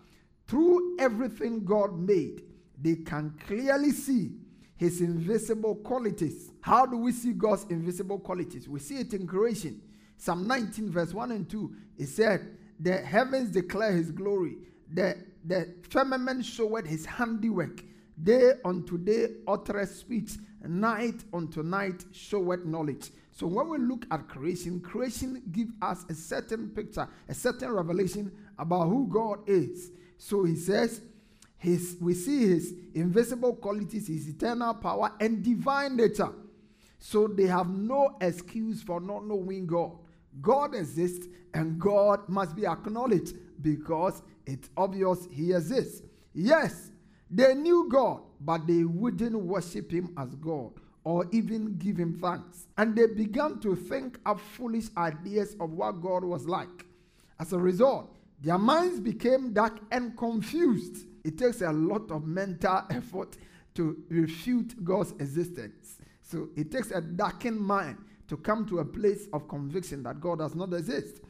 Through 0.47 0.97
everything 0.99 1.65
God 1.65 1.99
made, 1.99 2.43
they 2.81 2.97
can 2.97 3.39
clearly 3.47 3.91
see 3.91 4.33
his 4.77 5.01
invisible 5.01 5.77
qualities. 5.77 6.51
How 6.61 6.85
do 6.85 6.97
we 6.97 7.13
see 7.13 7.33
God's 7.33 7.65
invisible 7.71 8.19
qualities? 8.19 8.69
We 8.69 8.81
see 8.81 8.97
it 8.97 9.15
in 9.15 9.27
creation. 9.27 9.81
Psalm 10.17 10.47
19, 10.47 10.91
verse 10.91 11.15
1 11.15 11.33
and 11.33 11.49
2, 11.49 11.75
it 11.99 12.09
said, 12.09 12.57
The 12.81 12.99
heavens 12.99 13.51
declare 13.51 13.93
his 13.93 14.11
glory, 14.11 14.57
the, 14.93 15.17
the 15.45 15.75
firmament 15.89 16.45
showeth 16.45 16.87
his 16.87 17.07
handiwork. 17.07 17.83
Day 18.23 18.53
unto 18.65 18.99
day 18.99 19.29
uttereth 19.49 19.97
speech, 19.97 20.33
night 20.67 21.25
unto 21.33 21.63
night 21.63 22.05
showeth 22.13 22.65
knowledge. 22.65 23.11
So 23.33 23.47
when 23.47 23.69
we 23.69 23.79
look 23.79 24.05
at 24.11 24.29
creation, 24.29 24.81
creation 24.81 25.43
gives 25.51 25.73
us 25.81 26.05
a 26.09 26.15
certain 26.15 26.69
picture, 26.69 27.09
a 27.29 27.35
certain 27.35 27.73
revelation 27.73 28.31
about 28.59 28.89
who 28.89 29.09
God 29.09 29.49
is. 29.49 29.91
So 30.19 30.45
he 30.45 30.55
says, 30.55 31.01
his, 31.57 31.97
we 32.01 32.15
see 32.15 32.49
his 32.49 32.75
invisible 32.95 33.57
qualities, 33.57 34.09
his 34.09 34.29
eternal 34.29 34.75
power, 34.75 35.13
and 35.21 35.43
divine 35.43 35.97
nature. 35.97 36.31
So 36.99 37.27
they 37.27 37.47
have 37.47 37.69
no 37.69 38.17
excuse 38.21 38.83
for 38.83 39.01
not 39.01 39.27
knowing 39.27 39.67
God. 39.67 39.93
God 40.41 40.75
exists 40.75 41.27
and 41.55 41.79
God 41.81 42.29
must 42.29 42.55
be 42.55 42.67
acknowledged 42.67 43.35
because 43.61 44.23
it's 44.47 44.71
obvious 44.77 45.27
he 45.33 45.53
exists. 45.53 46.03
Yes, 46.33 46.92
They 47.33 47.55
knew 47.55 47.89
God, 47.91 48.21
but 48.41 48.67
they 48.67 48.85
wouldn't 48.85 49.35
worship 49.35 49.91
Him 49.91 50.15
as 50.19 50.35
God 50.35 50.73
or 51.03 51.27
even 51.33 51.77
give 51.79 51.97
Him 51.97 52.19
thanks. 52.21 52.67
And 52.77 52.95
they 52.95 53.07
began 53.07 53.59
to 53.61 53.75
think 53.75 54.19
up 54.27 54.39
foolish 54.39 54.87
ideas 54.99 55.57
of 55.59 55.73
what 55.73 56.03
God 56.03 56.25
was 56.25 56.47
like. 56.47 56.87
As 57.41 57.55
a 57.55 57.59
result, 57.59 58.15
their 58.41 58.59
minds 58.59 59.01
became 59.01 59.55
dark 59.55 59.81
and 59.91 60.17
confused. 60.17 61.07
It 61.25 61.39
takes 61.39 61.63
a 61.63 61.73
lot 61.73 62.11
of 62.11 62.27
mental 62.27 62.83
effort 62.91 63.37
to 63.77 64.03
refute 64.11 64.85
God's 64.85 65.13
existence. 65.13 65.97
So 66.21 66.51
it 66.55 66.71
takes 66.71 66.91
a 66.91 67.01
darkened 67.01 67.61
mind 67.61 67.97
to 68.29 68.37
come 68.37 68.67
to 68.67 68.81
a 68.81 68.85
place 68.85 69.27
of 69.33 69.49
conviction 69.49 70.03
that 70.03 70.21
God 70.21 70.39
does 70.41 70.55
not 70.55 70.73
exist. 70.75 71.21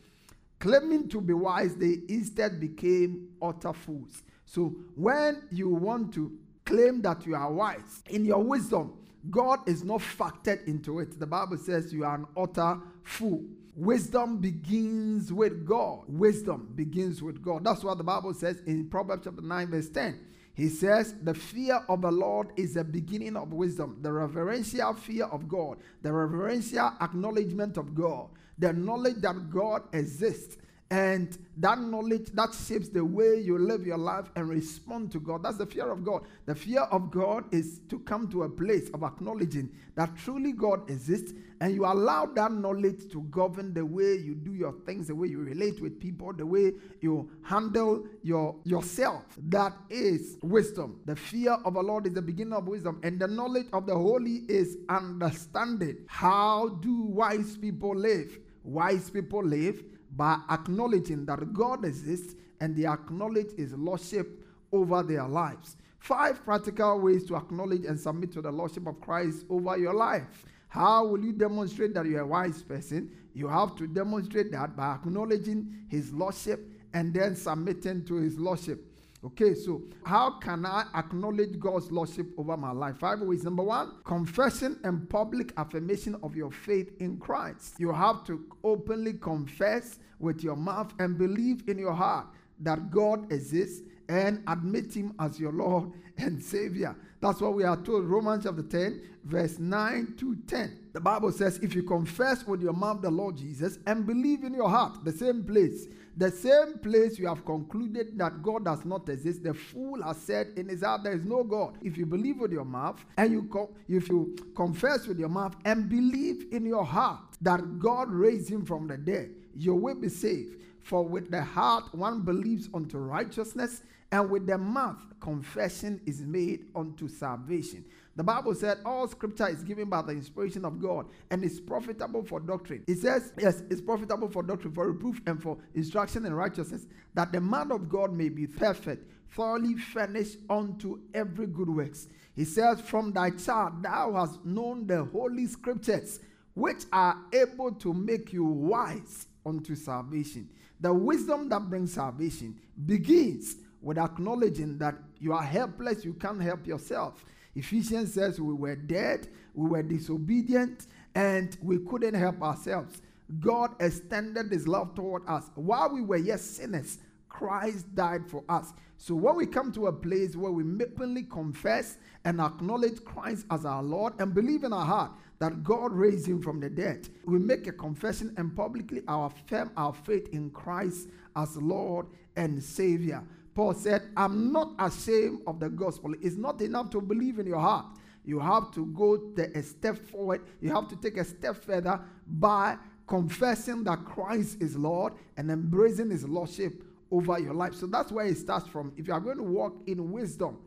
Claiming 0.58 1.08
to 1.08 1.20
be 1.20 1.32
wise, 1.32 1.76
they 1.76 1.98
instead 2.08 2.60
became 2.60 3.28
utter 3.40 3.72
fools. 3.72 4.22
So 4.52 4.74
when 4.96 5.44
you 5.50 5.70
want 5.70 6.12
to 6.12 6.30
claim 6.66 7.00
that 7.00 7.24
you 7.24 7.34
are 7.34 7.50
wise 7.50 8.02
in 8.10 8.26
your 8.26 8.42
wisdom, 8.42 8.92
God 9.30 9.66
is 9.66 9.82
not 9.82 10.02
factored 10.02 10.68
into 10.68 11.00
it. 11.00 11.18
The 11.18 11.26
Bible 11.26 11.56
says 11.56 11.90
you 11.90 12.04
are 12.04 12.16
an 12.16 12.26
utter 12.36 12.78
fool. 13.02 13.42
Wisdom 13.74 14.42
begins 14.42 15.32
with 15.32 15.64
God. 15.64 16.00
Wisdom 16.06 16.70
begins 16.74 17.22
with 17.22 17.40
God. 17.42 17.64
That's 17.64 17.82
what 17.82 17.96
the 17.96 18.04
Bible 18.04 18.34
says 18.34 18.60
in 18.66 18.90
Proverbs 18.90 19.22
chapter 19.24 19.40
9, 19.40 19.70
verse 19.70 19.88
10. 19.88 20.20
He 20.52 20.68
says, 20.68 21.14
The 21.22 21.32
fear 21.32 21.80
of 21.88 22.02
the 22.02 22.12
Lord 22.12 22.48
is 22.58 22.74
the 22.74 22.84
beginning 22.84 23.36
of 23.38 23.54
wisdom, 23.54 24.00
the 24.02 24.12
reverential 24.12 24.92
fear 24.92 25.24
of 25.24 25.48
God, 25.48 25.78
the 26.02 26.12
reverential 26.12 26.92
acknowledgement 27.00 27.78
of 27.78 27.94
God, 27.94 28.28
the 28.58 28.74
knowledge 28.74 29.22
that 29.22 29.48
God 29.48 29.84
exists, 29.94 30.58
and 30.92 31.38
that 31.56 31.80
knowledge 31.80 32.28
that 32.34 32.54
shapes 32.54 32.90
the 32.90 33.02
way 33.02 33.40
you 33.40 33.56
live 33.56 33.86
your 33.86 33.96
life 33.96 34.26
and 34.36 34.46
respond 34.46 35.10
to 35.12 35.20
God. 35.20 35.42
That's 35.42 35.56
the 35.56 35.64
fear 35.64 35.90
of 35.90 36.04
God. 36.04 36.24
The 36.44 36.54
fear 36.54 36.82
of 36.82 37.10
God 37.10 37.44
is 37.50 37.80
to 37.88 37.98
come 38.00 38.28
to 38.28 38.42
a 38.42 38.48
place 38.48 38.90
of 38.92 39.02
acknowledging 39.02 39.70
that 39.94 40.14
truly 40.18 40.52
God 40.52 40.90
exists 40.90 41.32
and 41.62 41.74
you 41.74 41.86
allow 41.86 42.26
that 42.34 42.52
knowledge 42.52 43.10
to 43.12 43.22
govern 43.30 43.72
the 43.72 43.86
way 43.86 44.16
you 44.16 44.34
do 44.34 44.52
your 44.52 44.74
things, 44.84 45.06
the 45.06 45.14
way 45.14 45.28
you 45.28 45.38
relate 45.38 45.80
with 45.80 45.98
people, 45.98 46.30
the 46.34 46.44
way 46.44 46.74
you 47.00 47.30
handle 47.42 48.04
your 48.22 48.56
yourself. 48.64 49.22
That 49.48 49.72
is 49.88 50.36
wisdom. 50.42 51.00
The 51.06 51.16
fear 51.16 51.56
of 51.64 51.72
the 51.72 51.82
Lord 51.82 52.06
is 52.06 52.12
the 52.12 52.20
beginning 52.20 52.52
of 52.52 52.68
wisdom, 52.68 53.00
and 53.02 53.18
the 53.18 53.28
knowledge 53.28 53.68
of 53.72 53.86
the 53.86 53.94
holy 53.94 54.42
is 54.46 54.76
understanding. 54.90 56.04
How 56.06 56.68
do 56.82 57.00
wise 57.04 57.56
people 57.56 57.96
live? 57.96 58.38
Wise 58.64 59.08
people 59.08 59.42
live 59.42 59.82
by 60.16 60.38
acknowledging 60.50 61.24
that 61.26 61.52
God 61.52 61.84
exists 61.84 62.34
and 62.60 62.76
they 62.76 62.86
acknowledge 62.86 63.52
his 63.56 63.72
lordship 63.72 64.44
over 64.72 65.02
their 65.02 65.26
lives. 65.26 65.76
Five 65.98 66.44
practical 66.44 67.00
ways 67.00 67.24
to 67.26 67.36
acknowledge 67.36 67.84
and 67.84 67.98
submit 67.98 68.32
to 68.32 68.42
the 68.42 68.50
lordship 68.50 68.86
of 68.86 69.00
Christ 69.00 69.44
over 69.48 69.76
your 69.78 69.94
life. 69.94 70.44
How 70.68 71.06
will 71.06 71.22
you 71.22 71.32
demonstrate 71.32 71.94
that 71.94 72.06
you're 72.06 72.20
a 72.20 72.26
wise 72.26 72.62
person? 72.62 73.10
You 73.34 73.46
have 73.48 73.76
to 73.76 73.86
demonstrate 73.86 74.50
that 74.52 74.76
by 74.76 74.94
acknowledging 74.94 75.84
his 75.88 76.12
lordship 76.12 76.68
and 76.94 77.14
then 77.14 77.36
submitting 77.36 78.04
to 78.06 78.14
his 78.14 78.38
lordship. 78.38 78.84
Okay, 79.24 79.54
so 79.54 79.82
how 80.04 80.40
can 80.40 80.66
I 80.66 80.84
acknowledge 80.96 81.56
God's 81.60 81.92
lordship 81.92 82.26
over 82.36 82.56
my 82.56 82.72
life? 82.72 82.98
Five 82.98 83.20
ways. 83.20 83.44
Number 83.44 83.62
one, 83.62 83.92
confession 84.04 84.80
and 84.82 85.08
public 85.08 85.52
affirmation 85.56 86.16
of 86.24 86.34
your 86.34 86.50
faith 86.50 86.90
in 86.98 87.18
Christ. 87.18 87.76
You 87.78 87.92
have 87.92 88.24
to 88.24 88.44
openly 88.64 89.12
confess 89.12 90.00
with 90.18 90.42
your 90.42 90.56
mouth 90.56 90.92
and 90.98 91.16
believe 91.16 91.62
in 91.68 91.78
your 91.78 91.92
heart 91.92 92.26
that 92.60 92.90
God 92.90 93.32
exists 93.32 93.82
and 94.08 94.42
admit 94.48 94.92
Him 94.92 95.14
as 95.20 95.38
your 95.38 95.52
Lord 95.52 95.92
and 96.18 96.42
Savior. 96.42 96.96
That's 97.22 97.40
what 97.40 97.54
we 97.54 97.62
are 97.62 97.76
told. 97.76 98.06
Romans 98.06 98.42
chapter 98.44 98.64
10, 98.64 99.00
verse 99.24 99.60
9 99.60 100.14
to 100.18 100.34
10. 100.48 100.78
The 100.92 101.00
Bible 101.00 101.30
says, 101.30 101.58
If 101.62 101.72
you 101.72 101.84
confess 101.84 102.44
with 102.44 102.60
your 102.60 102.72
mouth 102.72 103.00
the 103.00 103.12
Lord 103.12 103.36
Jesus 103.36 103.78
and 103.86 104.04
believe 104.04 104.42
in 104.42 104.52
your 104.52 104.68
heart, 104.68 105.04
the 105.04 105.12
same 105.12 105.44
place, 105.44 105.86
the 106.16 106.32
same 106.32 106.78
place 106.78 107.20
you 107.20 107.28
have 107.28 107.44
concluded 107.44 108.18
that 108.18 108.42
God 108.42 108.64
does 108.64 108.84
not 108.84 109.08
exist, 109.08 109.44
the 109.44 109.54
fool 109.54 110.02
has 110.02 110.16
said 110.16 110.48
in 110.56 110.68
his 110.68 110.82
heart, 110.82 111.04
There 111.04 111.12
is 111.14 111.24
no 111.24 111.44
God. 111.44 111.78
If 111.80 111.96
you 111.96 112.06
believe 112.06 112.40
with 112.40 112.50
your 112.50 112.64
mouth 112.64 113.04
and 113.16 113.30
you 113.30 113.44
co- 113.44 113.70
if 113.88 114.08
you 114.08 114.34
confess 114.56 115.06
with 115.06 115.20
your 115.20 115.28
mouth 115.28 115.54
and 115.64 115.88
believe 115.88 116.46
in 116.50 116.66
your 116.66 116.84
heart 116.84 117.20
that 117.40 117.78
God 117.78 118.10
raised 118.10 118.50
him 118.50 118.66
from 118.66 118.88
the 118.88 118.96
dead, 118.98 119.30
you 119.56 119.76
will 119.76 119.94
be 119.94 120.08
saved. 120.08 120.56
For 120.82 121.04
with 121.04 121.30
the 121.30 121.42
heart 121.42 121.94
one 121.94 122.22
believes 122.22 122.68
unto 122.74 122.98
righteousness, 122.98 123.82
and 124.10 124.28
with 124.28 124.46
the 124.46 124.58
mouth 124.58 125.00
confession 125.20 126.00
is 126.04 126.20
made 126.20 126.66
unto 126.76 127.08
salvation. 127.08 127.84
The 128.14 128.22
Bible 128.22 128.54
said 128.54 128.78
all 128.84 129.08
scripture 129.08 129.48
is 129.48 129.62
given 129.62 129.88
by 129.88 130.02
the 130.02 130.12
inspiration 130.12 130.66
of 130.66 130.82
God 130.82 131.06
and 131.30 131.42
is 131.42 131.60
profitable 131.60 132.22
for 132.22 132.40
doctrine. 132.40 132.84
It 132.86 132.98
says, 132.98 133.32
yes, 133.38 133.62
it's 133.70 133.80
profitable 133.80 134.28
for 134.28 134.42
doctrine, 134.42 134.74
for 134.74 134.90
reproof, 134.92 135.22
and 135.26 135.42
for 135.42 135.56
instruction 135.74 136.26
in 136.26 136.34
righteousness, 136.34 136.86
that 137.14 137.32
the 137.32 137.40
man 137.40 137.72
of 137.72 137.88
God 137.88 138.12
may 138.12 138.28
be 138.28 138.46
perfect, 138.46 139.10
thoroughly 139.30 139.76
furnished 139.76 140.36
unto 140.50 141.00
every 141.14 141.46
good 141.46 141.70
works. 141.70 142.08
He 142.36 142.44
says, 142.44 142.82
From 142.82 143.12
thy 143.12 143.30
child 143.30 143.82
thou 143.82 144.12
hast 144.12 144.44
known 144.44 144.86
the 144.86 145.04
holy 145.04 145.46
scriptures, 145.46 146.20
which 146.52 146.84
are 146.92 147.16
able 147.32 147.72
to 147.72 147.94
make 147.94 148.34
you 148.34 148.44
wise 148.44 149.26
unto 149.46 149.74
salvation. 149.74 150.50
The 150.82 150.92
wisdom 150.92 151.48
that 151.50 151.70
brings 151.70 151.94
salvation 151.94 152.58
begins 152.86 153.56
with 153.80 153.98
acknowledging 153.98 154.78
that 154.78 154.96
you 155.20 155.32
are 155.32 155.42
helpless, 155.42 156.04
you 156.04 156.12
can't 156.12 156.42
help 156.42 156.66
yourself. 156.66 157.24
Ephesians 157.54 158.14
says 158.14 158.40
we 158.40 158.52
were 158.52 158.74
dead, 158.74 159.28
we 159.54 159.68
were 159.68 159.82
disobedient, 159.82 160.88
and 161.14 161.56
we 161.62 161.78
couldn't 161.78 162.14
help 162.14 162.42
ourselves. 162.42 163.00
God 163.38 163.76
extended 163.80 164.50
his 164.50 164.66
love 164.66 164.96
toward 164.96 165.22
us. 165.28 165.50
While 165.54 165.94
we 165.94 166.02
were 166.02 166.16
yet 166.16 166.40
sinners, 166.40 166.98
Christ 167.28 167.94
died 167.94 168.28
for 168.28 168.42
us. 168.48 168.72
So 168.96 169.14
when 169.14 169.36
we 169.36 169.46
come 169.46 169.70
to 169.72 169.86
a 169.86 169.92
place 169.92 170.34
where 170.34 170.50
we 170.50 170.64
openly 170.84 171.22
confess 171.22 171.96
and 172.24 172.40
acknowledge 172.40 173.04
Christ 173.04 173.46
as 173.52 173.64
our 173.64 173.82
Lord 173.84 174.14
and 174.18 174.34
believe 174.34 174.64
in 174.64 174.72
our 174.72 174.84
heart 174.84 175.12
that 175.42 175.64
God 175.64 175.92
raised 175.92 176.28
him 176.28 176.40
from 176.40 176.60
the 176.60 176.70
dead, 176.70 177.08
we 177.24 177.36
make 177.36 177.66
a 177.66 177.72
confession 177.72 178.32
and 178.36 178.54
publicly 178.54 179.02
affirm 179.08 179.72
our 179.76 179.92
faith 179.92 180.28
in 180.32 180.50
Christ 180.50 181.08
as 181.34 181.56
Lord 181.56 182.06
and 182.36 182.62
Savior. 182.62 183.24
Paul 183.52 183.74
said, 183.74 184.02
I'm 184.16 184.52
not 184.52 184.74
ashamed 184.78 185.40
of 185.48 185.58
the 185.58 185.68
gospel. 185.68 186.14
It's 186.22 186.36
not 186.36 186.60
enough 186.60 186.90
to 186.90 187.00
believe 187.00 187.40
in 187.40 187.46
your 187.46 187.58
heart. 187.58 187.86
You 188.24 188.38
have 188.38 188.70
to 188.74 188.86
go 188.86 189.18
a 189.36 189.62
step 189.64 189.98
forward. 189.98 190.42
You 190.60 190.72
have 190.72 190.86
to 190.86 190.94
take 190.94 191.16
a 191.16 191.24
step 191.24 191.56
further 191.56 192.00
by 192.24 192.76
confessing 193.08 193.82
that 193.82 194.04
Christ 194.04 194.62
is 194.62 194.76
Lord 194.76 195.14
and 195.36 195.50
embracing 195.50 196.10
his 196.10 196.22
lordship 196.22 196.84
over 197.10 197.40
your 197.40 197.52
life. 197.52 197.74
So 197.74 197.86
that's 197.86 198.12
where 198.12 198.26
it 198.26 198.38
starts 198.38 198.68
from. 198.68 198.92
If 198.96 199.08
you 199.08 199.12
are 199.12 199.18
going 199.18 199.38
to 199.38 199.42
walk 199.42 199.82
in 199.88 200.12
wisdom, 200.12 200.58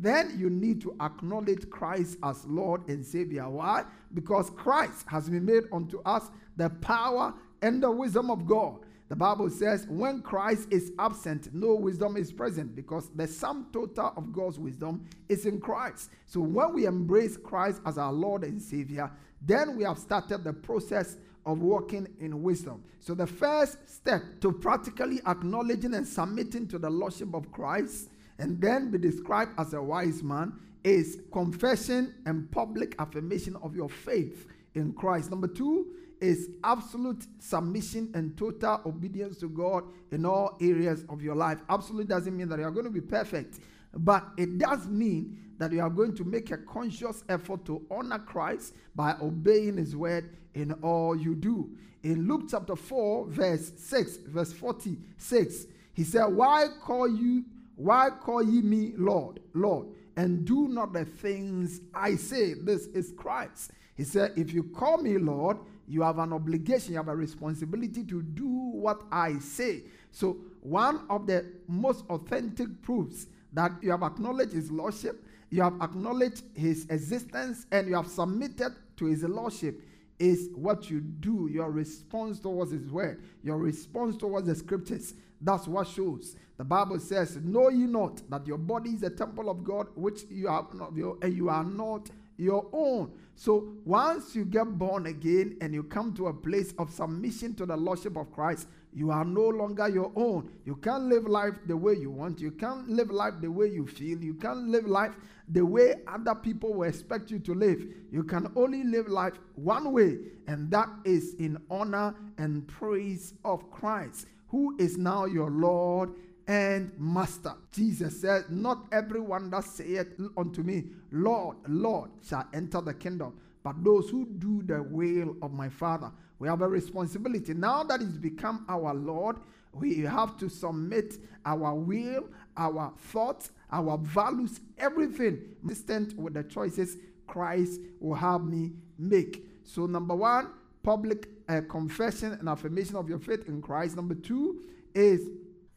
then 0.00 0.34
you 0.38 0.50
need 0.50 0.80
to 0.82 0.96
acknowledge 1.00 1.68
Christ 1.70 2.18
as 2.22 2.44
Lord 2.46 2.88
and 2.88 3.04
Savior. 3.04 3.48
Why? 3.48 3.84
Because 4.14 4.50
Christ 4.50 5.06
has 5.08 5.28
been 5.28 5.44
made 5.44 5.64
unto 5.72 6.00
us 6.02 6.30
the 6.56 6.70
power 6.70 7.34
and 7.60 7.82
the 7.82 7.90
wisdom 7.90 8.30
of 8.30 8.46
God. 8.46 8.80
The 9.08 9.16
Bible 9.16 9.50
says, 9.50 9.86
when 9.90 10.22
Christ 10.22 10.68
is 10.70 10.92
absent, 10.98 11.52
no 11.52 11.74
wisdom 11.74 12.16
is 12.16 12.32
present 12.32 12.74
because 12.74 13.10
the 13.14 13.26
sum 13.26 13.66
total 13.70 14.14
of 14.16 14.32
God's 14.32 14.58
wisdom 14.58 15.04
is 15.28 15.44
in 15.44 15.60
Christ. 15.60 16.10
So 16.24 16.40
when 16.40 16.72
we 16.72 16.86
embrace 16.86 17.36
Christ 17.36 17.82
as 17.84 17.98
our 17.98 18.12
Lord 18.12 18.42
and 18.42 18.60
Savior, 18.60 19.10
then 19.42 19.76
we 19.76 19.84
have 19.84 19.98
started 19.98 20.44
the 20.44 20.52
process 20.54 21.18
of 21.44 21.58
walking 21.58 22.08
in 22.20 22.42
wisdom. 22.42 22.82
So 23.00 23.14
the 23.14 23.26
first 23.26 23.76
step 23.86 24.22
to 24.40 24.50
practically 24.50 25.20
acknowledging 25.26 25.92
and 25.92 26.06
submitting 26.06 26.66
to 26.68 26.78
the 26.78 26.88
Lordship 26.88 27.34
of 27.34 27.52
Christ 27.52 28.08
and 28.38 28.60
then 28.60 28.90
be 28.90 28.98
described 28.98 29.52
as 29.58 29.74
a 29.74 29.82
wise 29.82 30.22
man 30.22 30.52
is 30.84 31.20
confession 31.32 32.14
and 32.26 32.50
public 32.50 32.94
affirmation 32.98 33.56
of 33.62 33.76
your 33.76 33.88
faith 33.88 34.46
in 34.74 34.92
Christ. 34.92 35.30
Number 35.30 35.46
two, 35.46 35.86
is 36.22 36.50
absolute 36.62 37.26
submission 37.40 38.08
and 38.14 38.38
total 38.38 38.80
obedience 38.86 39.38
to 39.38 39.48
God 39.48 39.82
in 40.12 40.24
all 40.24 40.56
areas 40.60 41.04
of 41.08 41.20
your 41.20 41.34
life. 41.34 41.58
Absolute 41.68 42.06
doesn't 42.08 42.34
mean 42.36 42.48
that 42.48 42.60
you 42.60 42.64
are 42.64 42.70
going 42.70 42.86
to 42.86 42.92
be 42.92 43.00
perfect, 43.00 43.58
but 43.92 44.28
it 44.38 44.56
does 44.56 44.86
mean 44.86 45.36
that 45.58 45.72
you 45.72 45.80
are 45.80 45.90
going 45.90 46.14
to 46.14 46.24
make 46.24 46.52
a 46.52 46.56
conscious 46.58 47.24
effort 47.28 47.64
to 47.64 47.84
honor 47.90 48.20
Christ 48.20 48.74
by 48.94 49.16
obeying 49.20 49.76
his 49.76 49.96
word 49.96 50.36
in 50.54 50.70
all 50.74 51.16
you 51.16 51.34
do. 51.34 51.68
In 52.04 52.28
Luke 52.28 52.42
chapter 52.48 52.76
4, 52.76 53.26
verse 53.26 53.72
6, 53.76 54.18
verse 54.28 54.52
46, 54.52 55.66
he 55.92 56.04
said, 56.04 56.26
Why 56.26 56.68
call 56.80 57.08
you, 57.08 57.44
why 57.82 58.10
call 58.10 58.42
ye 58.42 58.62
me 58.62 58.92
Lord, 58.96 59.40
Lord, 59.54 59.88
and 60.16 60.44
do 60.44 60.68
not 60.68 60.92
the 60.92 61.04
things 61.04 61.80
I 61.92 62.14
say? 62.14 62.54
This 62.54 62.86
is 62.88 63.12
Christ. 63.16 63.72
He 63.96 64.04
said, 64.04 64.32
If 64.36 64.52
you 64.52 64.62
call 64.62 64.98
me 64.98 65.18
Lord, 65.18 65.58
you 65.88 66.02
have 66.02 66.18
an 66.18 66.32
obligation, 66.32 66.92
you 66.92 66.98
have 66.98 67.08
a 67.08 67.16
responsibility 67.16 68.04
to 68.04 68.22
do 68.22 68.46
what 68.46 69.02
I 69.10 69.38
say. 69.40 69.82
So, 70.12 70.36
one 70.60 71.06
of 71.10 71.26
the 71.26 71.46
most 71.66 72.04
authentic 72.08 72.82
proofs 72.82 73.26
that 73.52 73.72
you 73.82 73.90
have 73.90 74.04
acknowledged 74.04 74.52
his 74.52 74.70
lordship, 74.70 75.24
you 75.50 75.62
have 75.62 75.74
acknowledged 75.82 76.44
his 76.54 76.86
existence, 76.88 77.66
and 77.72 77.88
you 77.88 77.96
have 77.96 78.06
submitted 78.06 78.76
to 78.96 79.06
his 79.06 79.24
lordship 79.24 79.80
is 80.18 80.50
what 80.54 80.90
you 80.90 81.00
do, 81.00 81.48
your 81.52 81.70
response 81.70 82.38
towards 82.38 82.72
his 82.72 82.90
word, 82.90 83.22
your 83.42 83.58
response 83.58 84.16
towards 84.16 84.46
the 84.46 84.54
scriptures. 84.54 85.14
That's 85.40 85.66
what 85.66 85.88
shows. 85.88 86.36
The 86.56 86.64
Bible 86.64 87.00
says, 87.00 87.36
Know 87.36 87.68
ye 87.68 87.86
not 87.86 88.22
that 88.30 88.46
your 88.46 88.58
body 88.58 88.90
is 88.90 89.02
a 89.02 89.10
temple 89.10 89.50
of 89.50 89.64
God, 89.64 89.88
which 89.96 90.22
you 90.30 90.46
have 90.46 90.72
not, 90.74 90.92
and 90.92 91.36
you 91.36 91.48
are 91.48 91.64
not 91.64 92.08
your 92.36 92.66
own. 92.72 93.10
So 93.34 93.74
once 93.84 94.36
you 94.36 94.44
get 94.44 94.78
born 94.78 95.06
again 95.06 95.56
and 95.60 95.72
you 95.74 95.82
come 95.82 96.14
to 96.14 96.28
a 96.28 96.32
place 96.32 96.74
of 96.78 96.92
submission 96.92 97.54
to 97.54 97.66
the 97.66 97.76
Lordship 97.76 98.16
of 98.16 98.32
Christ, 98.32 98.68
you 98.94 99.10
are 99.10 99.24
no 99.24 99.48
longer 99.48 99.88
your 99.88 100.12
own. 100.14 100.50
You 100.66 100.76
can't 100.76 101.04
live 101.04 101.26
life 101.26 101.54
the 101.66 101.76
way 101.76 101.94
you 101.94 102.10
want. 102.10 102.40
You 102.40 102.50
can't 102.50 102.88
live 102.88 103.10
life 103.10 103.34
the 103.40 103.50
way 103.50 103.68
you 103.68 103.86
feel. 103.86 104.22
You 104.22 104.34
can't 104.34 104.68
live 104.68 104.86
life 104.86 105.14
the 105.52 105.64
way 105.64 105.94
other 106.06 106.34
people 106.34 106.72
will 106.72 106.88
expect 106.88 107.30
you 107.30 107.38
to 107.40 107.54
live. 107.54 107.84
You 108.10 108.24
can 108.24 108.50
only 108.56 108.84
live 108.84 109.08
life 109.08 109.34
one 109.54 109.92
way, 109.92 110.18
and 110.46 110.70
that 110.70 110.88
is 111.04 111.34
in 111.34 111.58
honor 111.70 112.14
and 112.38 112.66
praise 112.66 113.34
of 113.44 113.70
Christ, 113.70 114.26
who 114.48 114.76
is 114.78 114.96
now 114.96 115.26
your 115.26 115.50
Lord 115.50 116.14
and 116.48 116.90
Master. 116.98 117.54
Jesus 117.70 118.20
said, 118.20 118.44
Not 118.50 118.86
everyone 118.92 119.50
that 119.50 119.64
saith 119.64 120.08
unto 120.36 120.62
me, 120.62 120.84
Lord, 121.10 121.58
Lord, 121.68 122.10
shall 122.26 122.46
enter 122.54 122.80
the 122.80 122.94
kingdom, 122.94 123.34
but 123.62 123.82
those 123.84 124.08
who 124.08 124.24
do 124.26 124.62
the 124.62 124.82
will 124.82 125.36
of 125.42 125.52
my 125.52 125.68
Father. 125.68 126.10
We 126.38 126.48
have 126.48 126.62
a 126.62 126.68
responsibility. 126.68 127.54
Now 127.54 127.84
that 127.84 128.00
He's 128.00 128.18
become 128.18 128.64
our 128.68 128.94
Lord, 128.94 129.36
we 129.72 130.00
have 130.00 130.36
to 130.38 130.48
submit 130.48 131.16
our 131.44 131.74
will, 131.74 132.28
our 132.56 132.92
thoughts, 132.96 133.50
our 133.70 133.98
values, 133.98 134.60
everything 134.78 135.40
consistent 135.60 136.16
with 136.16 136.34
the 136.34 136.42
choices 136.44 136.98
Christ 137.26 137.80
will 138.00 138.14
have 138.14 138.44
me 138.44 138.72
make. 138.98 139.46
So, 139.64 139.86
number 139.86 140.14
one, 140.14 140.50
public 140.82 141.28
uh, 141.48 141.62
confession 141.68 142.32
and 142.32 142.48
affirmation 142.48 142.96
of 142.96 143.08
your 143.08 143.18
faith 143.18 143.48
in 143.48 143.62
Christ. 143.62 143.96
Number 143.96 144.14
two 144.14 144.62
is 144.94 145.28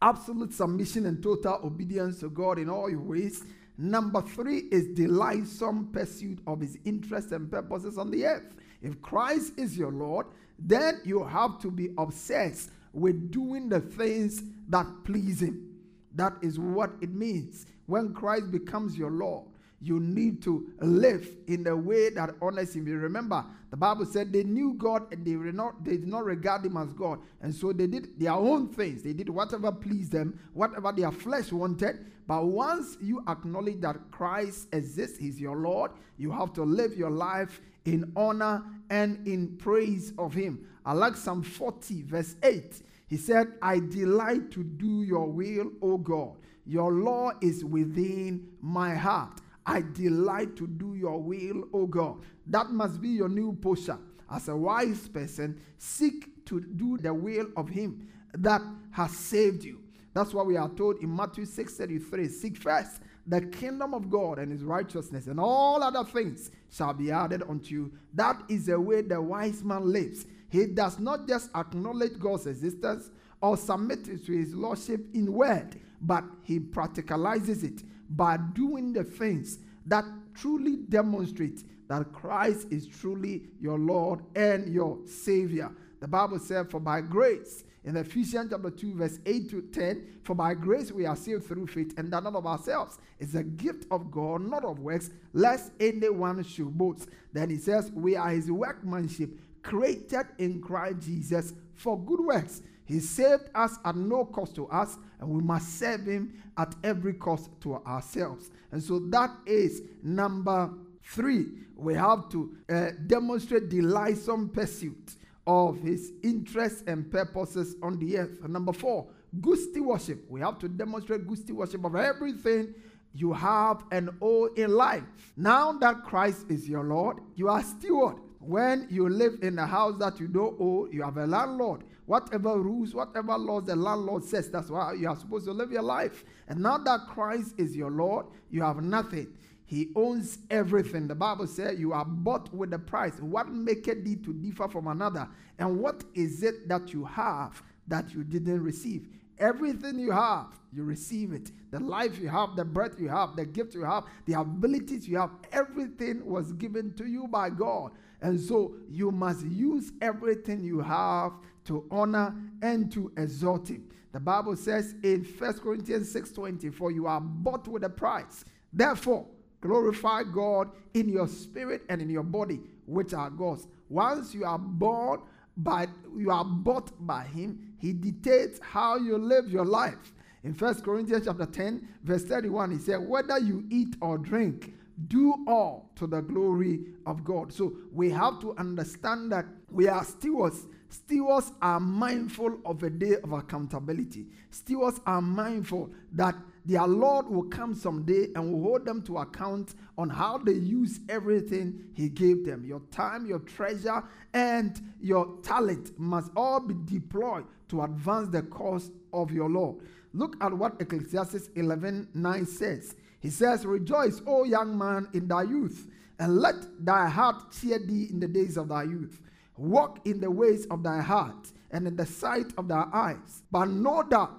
absolute 0.01 0.53
submission 0.53 1.05
and 1.05 1.21
total 1.21 1.59
obedience 1.63 2.19
to 2.19 2.29
God 2.29 2.59
in 2.59 2.69
all 2.69 2.89
your 2.89 3.01
ways. 3.01 3.43
Number 3.77 4.21
three 4.21 4.63
is 4.71 4.87
delightsome 4.95 5.89
pursuit 5.91 6.39
of 6.47 6.61
his 6.61 6.77
interests 6.85 7.31
and 7.31 7.49
purposes 7.49 7.97
on 7.97 8.11
the 8.11 8.25
earth. 8.25 8.55
If 8.81 9.01
Christ 9.01 9.53
is 9.57 9.77
your 9.77 9.91
Lord, 9.91 10.27
then 10.57 11.01
you 11.03 11.23
have 11.23 11.59
to 11.61 11.71
be 11.71 11.89
obsessed 11.97 12.71
with 12.95 13.31
doing 13.31 13.69
the 13.69 13.81
things 13.81 14.41
that 14.69 14.87
please 15.03 15.41
him. 15.41 15.75
That 16.15 16.33
is 16.41 16.57
what 16.57 16.91
it 17.01 17.13
means. 17.13 17.65
When 17.85 18.13
Christ 18.13 18.51
becomes 18.51 18.97
your 18.97 19.11
Lord, 19.11 19.45
you 19.85 19.99
need 19.99 20.41
to 20.41 20.67
live 20.79 21.29
in 21.47 21.67
a 21.67 21.75
way 21.75 22.09
that 22.09 22.31
honors 22.41 22.75
him. 22.75 22.87
You 22.87 22.97
remember, 22.97 23.45
the 23.69 23.77
Bible 23.77 24.05
said 24.05 24.33
they 24.33 24.43
knew 24.43 24.73
God 24.73 25.13
and 25.13 25.23
they, 25.23 25.35
were 25.35 25.51
not, 25.51 25.83
they 25.83 25.97
did 25.97 26.07
not 26.07 26.25
regard 26.25 26.65
him 26.65 26.75
as 26.75 26.91
God. 26.93 27.19
And 27.41 27.53
so 27.53 27.71
they 27.71 27.85
did 27.85 28.19
their 28.19 28.33
own 28.33 28.69
things. 28.69 29.03
They 29.03 29.13
did 29.13 29.29
whatever 29.29 29.71
pleased 29.71 30.11
them, 30.11 30.39
whatever 30.53 30.91
their 30.91 31.11
flesh 31.11 31.51
wanted. 31.51 32.03
But 32.25 32.45
once 32.45 32.97
you 32.99 33.23
acknowledge 33.27 33.81
that 33.81 33.97
Christ 34.09 34.69
exists, 34.73 35.19
he's 35.19 35.39
your 35.39 35.57
Lord, 35.57 35.91
you 36.17 36.31
have 36.31 36.51
to 36.53 36.63
live 36.63 36.95
your 36.95 37.11
life 37.11 37.61
in 37.85 38.11
honor 38.15 38.63
and 38.89 39.25
in 39.27 39.55
praise 39.57 40.13
of 40.17 40.33
him. 40.33 40.67
I 40.83 40.93
like 40.93 41.15
Psalm 41.15 41.43
40, 41.43 42.01
verse 42.03 42.35
8. 42.41 42.81
He 43.07 43.17
said, 43.17 43.53
I 43.61 43.79
delight 43.79 44.49
to 44.51 44.63
do 44.63 45.03
your 45.03 45.27
will, 45.27 45.71
O 45.83 45.99
God. 45.99 46.37
Your 46.65 46.91
law 46.91 47.33
is 47.41 47.63
within 47.63 48.47
my 48.61 48.95
heart. 48.95 49.41
I 49.65 49.81
delight 49.81 50.55
to 50.57 50.67
do 50.67 50.95
your 50.95 51.21
will, 51.21 51.67
O 51.73 51.87
God. 51.87 52.21
That 52.47 52.69
must 52.69 53.01
be 53.01 53.09
your 53.09 53.29
new 53.29 53.53
posture. 53.53 53.97
As 54.29 54.47
a 54.47 54.55
wise 54.55 55.07
person, 55.07 55.59
seek 55.77 56.45
to 56.45 56.59
do 56.61 56.97
the 56.97 57.13
will 57.13 57.47
of 57.57 57.69
Him 57.69 58.07
that 58.33 58.61
has 58.91 59.11
saved 59.11 59.63
you. 59.63 59.79
That's 60.13 60.33
what 60.33 60.47
we 60.47 60.55
are 60.55 60.69
told 60.69 60.99
in 60.99 61.13
Matthew 61.13 61.45
6 61.45 61.75
33. 61.75 62.27
Seek 62.27 62.57
first 62.57 63.01
the 63.27 63.41
kingdom 63.41 63.93
of 63.93 64.09
God 64.09 64.39
and 64.39 64.51
His 64.51 64.63
righteousness, 64.63 65.27
and 65.27 65.39
all 65.39 65.81
other 65.81 66.03
things 66.03 66.51
shall 66.71 66.93
be 66.93 67.11
added 67.11 67.43
unto 67.47 67.73
you. 67.73 67.91
That 68.13 68.43
is 68.47 68.67
the 68.67 68.79
way 68.79 69.01
the 69.01 69.21
wise 69.21 69.63
man 69.63 69.91
lives. 69.91 70.25
He 70.49 70.67
does 70.67 70.99
not 70.99 71.27
just 71.27 71.49
acknowledge 71.55 72.19
God's 72.19 72.47
existence 72.47 73.09
or 73.41 73.57
submit 73.57 74.05
to 74.05 74.31
His 74.31 74.53
lordship 74.53 75.05
in 75.13 75.33
word, 75.33 75.79
but 76.01 76.23
he 76.43 76.59
practicalizes 76.59 77.63
it 77.63 77.83
by 78.09 78.37
doing 78.53 78.93
the 78.93 79.03
things 79.03 79.59
that 79.85 80.05
truly 80.33 80.77
demonstrate 80.77 81.63
that 81.87 82.11
Christ 82.11 82.67
is 82.71 82.87
truly 82.87 83.43
your 83.59 83.77
Lord 83.77 84.21
and 84.35 84.73
your 84.73 84.97
Savior. 85.05 85.71
The 85.99 86.07
Bible 86.07 86.39
said, 86.39 86.69
For 86.69 86.79
by 86.79 87.01
grace, 87.01 87.63
in 87.83 87.95
Ephesians 87.97 88.49
chapter 88.49 88.71
2, 88.71 88.95
verse 88.95 89.19
8 89.25 89.49
to 89.51 89.61
10, 89.61 90.07
for 90.23 90.33
by 90.33 90.55
grace 90.55 90.91
we 90.91 91.05
are 91.05 91.15
saved 91.15 91.45
through 91.45 91.67
faith, 91.67 91.93
and 91.97 92.11
that 92.11 92.23
not 92.23 92.33
of 92.33 92.47
ourselves. 92.47 92.97
It's 93.19 93.35
a 93.35 93.43
gift 93.43 93.85
of 93.91 94.09
God, 94.09 94.41
not 94.41 94.65
of 94.65 94.79
works, 94.79 95.11
lest 95.33 95.71
anyone 95.79 96.43
should 96.43 96.75
boast. 96.75 97.09
Then 97.31 97.51
he 97.51 97.57
says, 97.57 97.91
We 97.91 98.15
are 98.15 98.29
his 98.29 98.49
workmanship, 98.49 99.37
created 99.65 100.27
in 100.37 100.61
Christ 100.61 101.01
Jesus 101.01 101.53
for 101.73 101.99
good 101.99 102.21
works 102.21 102.61
he 102.85 102.99
saved 102.99 103.49
us 103.55 103.77
at 103.83 103.95
no 103.95 104.25
cost 104.25 104.55
to 104.55 104.67
us, 104.67 104.97
and 105.19 105.29
we 105.29 105.41
must 105.41 105.79
serve 105.79 106.05
Him 106.05 106.41
at 106.57 106.75
every 106.83 107.13
cost 107.13 107.49
to 107.61 107.75
ourselves. 107.75 108.51
And 108.71 108.81
so 108.81 108.99
that 109.09 109.31
is 109.45 109.81
number 110.03 110.71
three. 111.03 111.47
We 111.75 111.95
have 111.95 112.29
to 112.29 112.55
uh, 112.69 112.89
demonstrate 113.07 113.69
delightsome 113.69 114.49
pursuit 114.49 115.15
of 115.47 115.79
His 115.79 116.13
interests 116.23 116.83
and 116.85 117.11
purposes 117.11 117.75
on 117.81 117.97
the 117.97 118.19
earth. 118.19 118.37
And 118.43 118.53
number 118.53 118.71
four, 118.71 119.07
good 119.41 119.57
stewardship. 119.57 120.23
We 120.29 120.41
have 120.41 120.59
to 120.59 120.69
demonstrate 120.69 121.27
good 121.27 121.39
stewardship 121.39 121.83
of 121.83 121.95
everything 121.95 122.75
you 123.13 123.33
have 123.33 123.83
and 123.91 124.11
owe 124.21 124.45
in 124.55 124.71
life. 124.71 125.03
Now 125.37 125.71
that 125.73 126.03
Christ 126.03 126.45
is 126.49 126.69
your 126.69 126.83
Lord, 126.83 127.17
you 127.35 127.49
are 127.49 127.63
steward. 127.63 128.17
When 128.47 128.87
you 128.89 129.09
live 129.09 129.39
in 129.41 129.57
a 129.59 129.65
house 129.65 129.95
that 129.99 130.19
you 130.19 130.27
don't 130.27 130.55
owe, 130.59 130.87
you 130.91 131.03
have 131.03 131.17
a 131.17 131.25
landlord. 131.25 131.83
Whatever 132.05 132.59
rules, 132.59 132.93
whatever 132.93 133.37
laws 133.37 133.65
the 133.65 133.75
landlord 133.75 134.23
says, 134.23 134.49
that's 134.49 134.69
why 134.69 134.93
you 134.93 135.07
are 135.07 135.15
supposed 135.15 135.45
to 135.45 135.51
live 135.51 135.71
your 135.71 135.81
life. 135.81 136.23
And 136.47 136.59
now 136.59 136.77
that 136.77 137.07
Christ 137.07 137.55
is 137.57 137.75
your 137.75 137.89
Lord, 137.89 138.27
you 138.51 138.61
have 138.61 138.81
nothing. 138.83 139.33
He 139.65 139.89
owns 139.95 140.37
everything. 140.51 141.07
The 141.07 141.15
Bible 141.15 141.47
says 141.47 141.79
you 141.79 141.91
are 141.93 142.05
bought 142.05 142.53
with 142.53 142.71
a 142.73 142.79
price. 142.79 143.19
What 143.19 143.49
maketh 143.49 144.03
thee 144.03 144.17
to 144.17 144.33
differ 144.33 144.67
from 144.67 144.87
another? 144.87 145.27
And 145.57 145.79
what 145.79 146.03
is 146.13 146.43
it 146.43 146.67
that 146.69 146.93
you 146.93 147.03
have 147.05 147.63
that 147.87 148.13
you 148.13 148.23
didn't 148.23 148.63
receive? 148.63 149.07
Everything 149.37 149.99
you 149.99 150.11
have, 150.11 150.47
you 150.71 150.83
receive 150.83 151.33
it. 151.33 151.51
The 151.71 151.79
life 151.79 152.19
you 152.19 152.29
have, 152.29 152.55
the 152.55 152.65
breath 152.65 152.99
you 152.99 153.09
have, 153.09 153.35
the 153.35 153.45
gift 153.45 153.73
you 153.73 153.83
have, 153.83 154.05
the 154.25 154.33
abilities 154.33 155.07
you 155.07 155.17
have, 155.17 155.31
everything 155.51 156.25
was 156.25 156.53
given 156.53 156.93
to 156.93 157.05
you 157.05 157.27
by 157.27 157.49
God. 157.49 157.91
And 158.21 158.39
so 158.39 158.75
you 158.89 159.11
must 159.11 159.45
use 159.45 159.91
everything 160.01 160.63
you 160.63 160.79
have 160.79 161.33
to 161.65 161.85
honor 161.91 162.33
and 162.61 162.91
to 162.93 163.11
exalt 163.17 163.67
him. 163.67 163.89
The 164.13 164.19
Bible 164.19 164.55
says 164.55 164.95
in 165.03 165.25
1 165.25 165.59
Corinthians 165.59 166.09
6:20, 166.09 166.69
"For 166.69 166.91
you 166.91 167.05
are 167.07 167.19
bought 167.19 167.67
with 167.67 167.83
a 167.83 167.89
price. 167.89 168.45
Therefore, 168.71 169.27
glorify 169.59 170.23
God 170.23 170.71
in 170.93 171.09
your 171.09 171.27
spirit 171.27 171.83
and 171.89 172.01
in 172.01 172.09
your 172.09 172.23
body, 172.23 172.61
which 172.85 173.13
are 173.13 173.29
God's." 173.29 173.67
Once 173.89 174.33
you 174.33 174.45
are 174.45 174.59
born 174.59 175.19
by 175.57 175.87
you 176.15 176.31
are 176.31 176.45
bought 176.45 176.91
by 177.05 177.23
him, 177.23 177.64
he 177.77 177.93
dictates 177.93 178.59
how 178.61 178.97
you 178.97 179.17
live 179.17 179.49
your 179.49 179.65
life. 179.65 180.13
In 180.43 180.53
1 180.53 180.81
Corinthians 180.81 181.25
chapter 181.25 181.45
10, 181.45 181.87
verse 182.03 182.23
31, 182.23 182.71
he 182.71 182.77
said, 182.77 182.97
Whether 182.97 183.39
you 183.39 183.65
eat 183.69 183.95
or 184.01 184.17
drink, 184.17 184.73
do 185.07 185.43
all 185.47 185.89
to 185.95 186.07
the 186.07 186.21
glory 186.21 186.81
of 187.05 187.23
God. 187.23 187.51
So 187.51 187.73
we 187.91 188.09
have 188.11 188.39
to 188.41 188.55
understand 188.57 189.31
that 189.31 189.45
we 189.71 189.87
are 189.87 190.03
stewards 190.03 190.67
Stewards 190.95 191.51
are 191.61 191.79
mindful 191.79 192.57
of 192.63 192.81
a 192.83 192.89
day 192.89 193.17
of 193.21 193.33
accountability. 193.33 194.27
Stewards 194.49 195.01
are 195.05 195.21
mindful 195.21 195.89
that 196.13 196.35
their 196.65 196.87
Lord 196.87 197.27
will 197.29 197.43
come 197.43 197.75
someday 197.75 198.29
and 198.35 198.51
will 198.51 198.63
hold 198.63 198.85
them 198.85 199.03
to 199.03 199.19
account 199.19 199.75
on 199.97 200.09
how 200.09 200.39
they 200.39 200.53
use 200.53 200.99
everything 201.09 201.79
He 201.93 202.09
gave 202.09 202.45
them. 202.45 202.65
Your 202.65 202.81
time, 202.91 203.27
your 203.27 203.39
treasure, 203.39 204.03
and 204.33 204.81
your 204.99 205.37
talent 205.43 205.97
must 205.99 206.31
all 206.35 206.59
be 206.59 206.75
deployed 206.85 207.45
to 207.69 207.83
advance 207.83 208.29
the 208.29 208.41
cause 208.41 208.91
of 209.13 209.31
your 209.31 209.49
Lord. 209.49 209.77
Look 210.13 210.37
at 210.41 210.53
what 210.53 210.81
Ecclesiastes 210.81 211.49
11 211.55 212.09
9 212.13 212.45
says. 212.45 212.95
He 213.19 213.29
says, 213.29 213.65
Rejoice, 213.65 214.21
O 214.25 214.43
young 214.43 214.77
man, 214.77 215.07
in 215.13 215.27
thy 215.27 215.43
youth, 215.43 215.87
and 216.19 216.37
let 216.37 216.55
thy 216.83 217.07
heart 217.07 217.51
cheer 217.51 217.79
thee 217.79 218.07
in 218.09 218.19
the 218.19 218.27
days 218.27 218.57
of 218.57 218.69
thy 218.69 218.83
youth. 218.83 219.21
Walk 219.57 219.99
in 220.05 220.19
the 220.19 220.31
ways 220.31 220.65
of 220.67 220.83
thy 220.83 221.01
heart 221.01 221.51
and 221.71 221.87
in 221.87 221.95
the 221.95 222.05
sight 222.05 222.53
of 222.57 222.67
thy 222.67 222.87
eyes. 222.91 223.43
But 223.51 223.65
know 223.65 224.03
that 224.09 224.29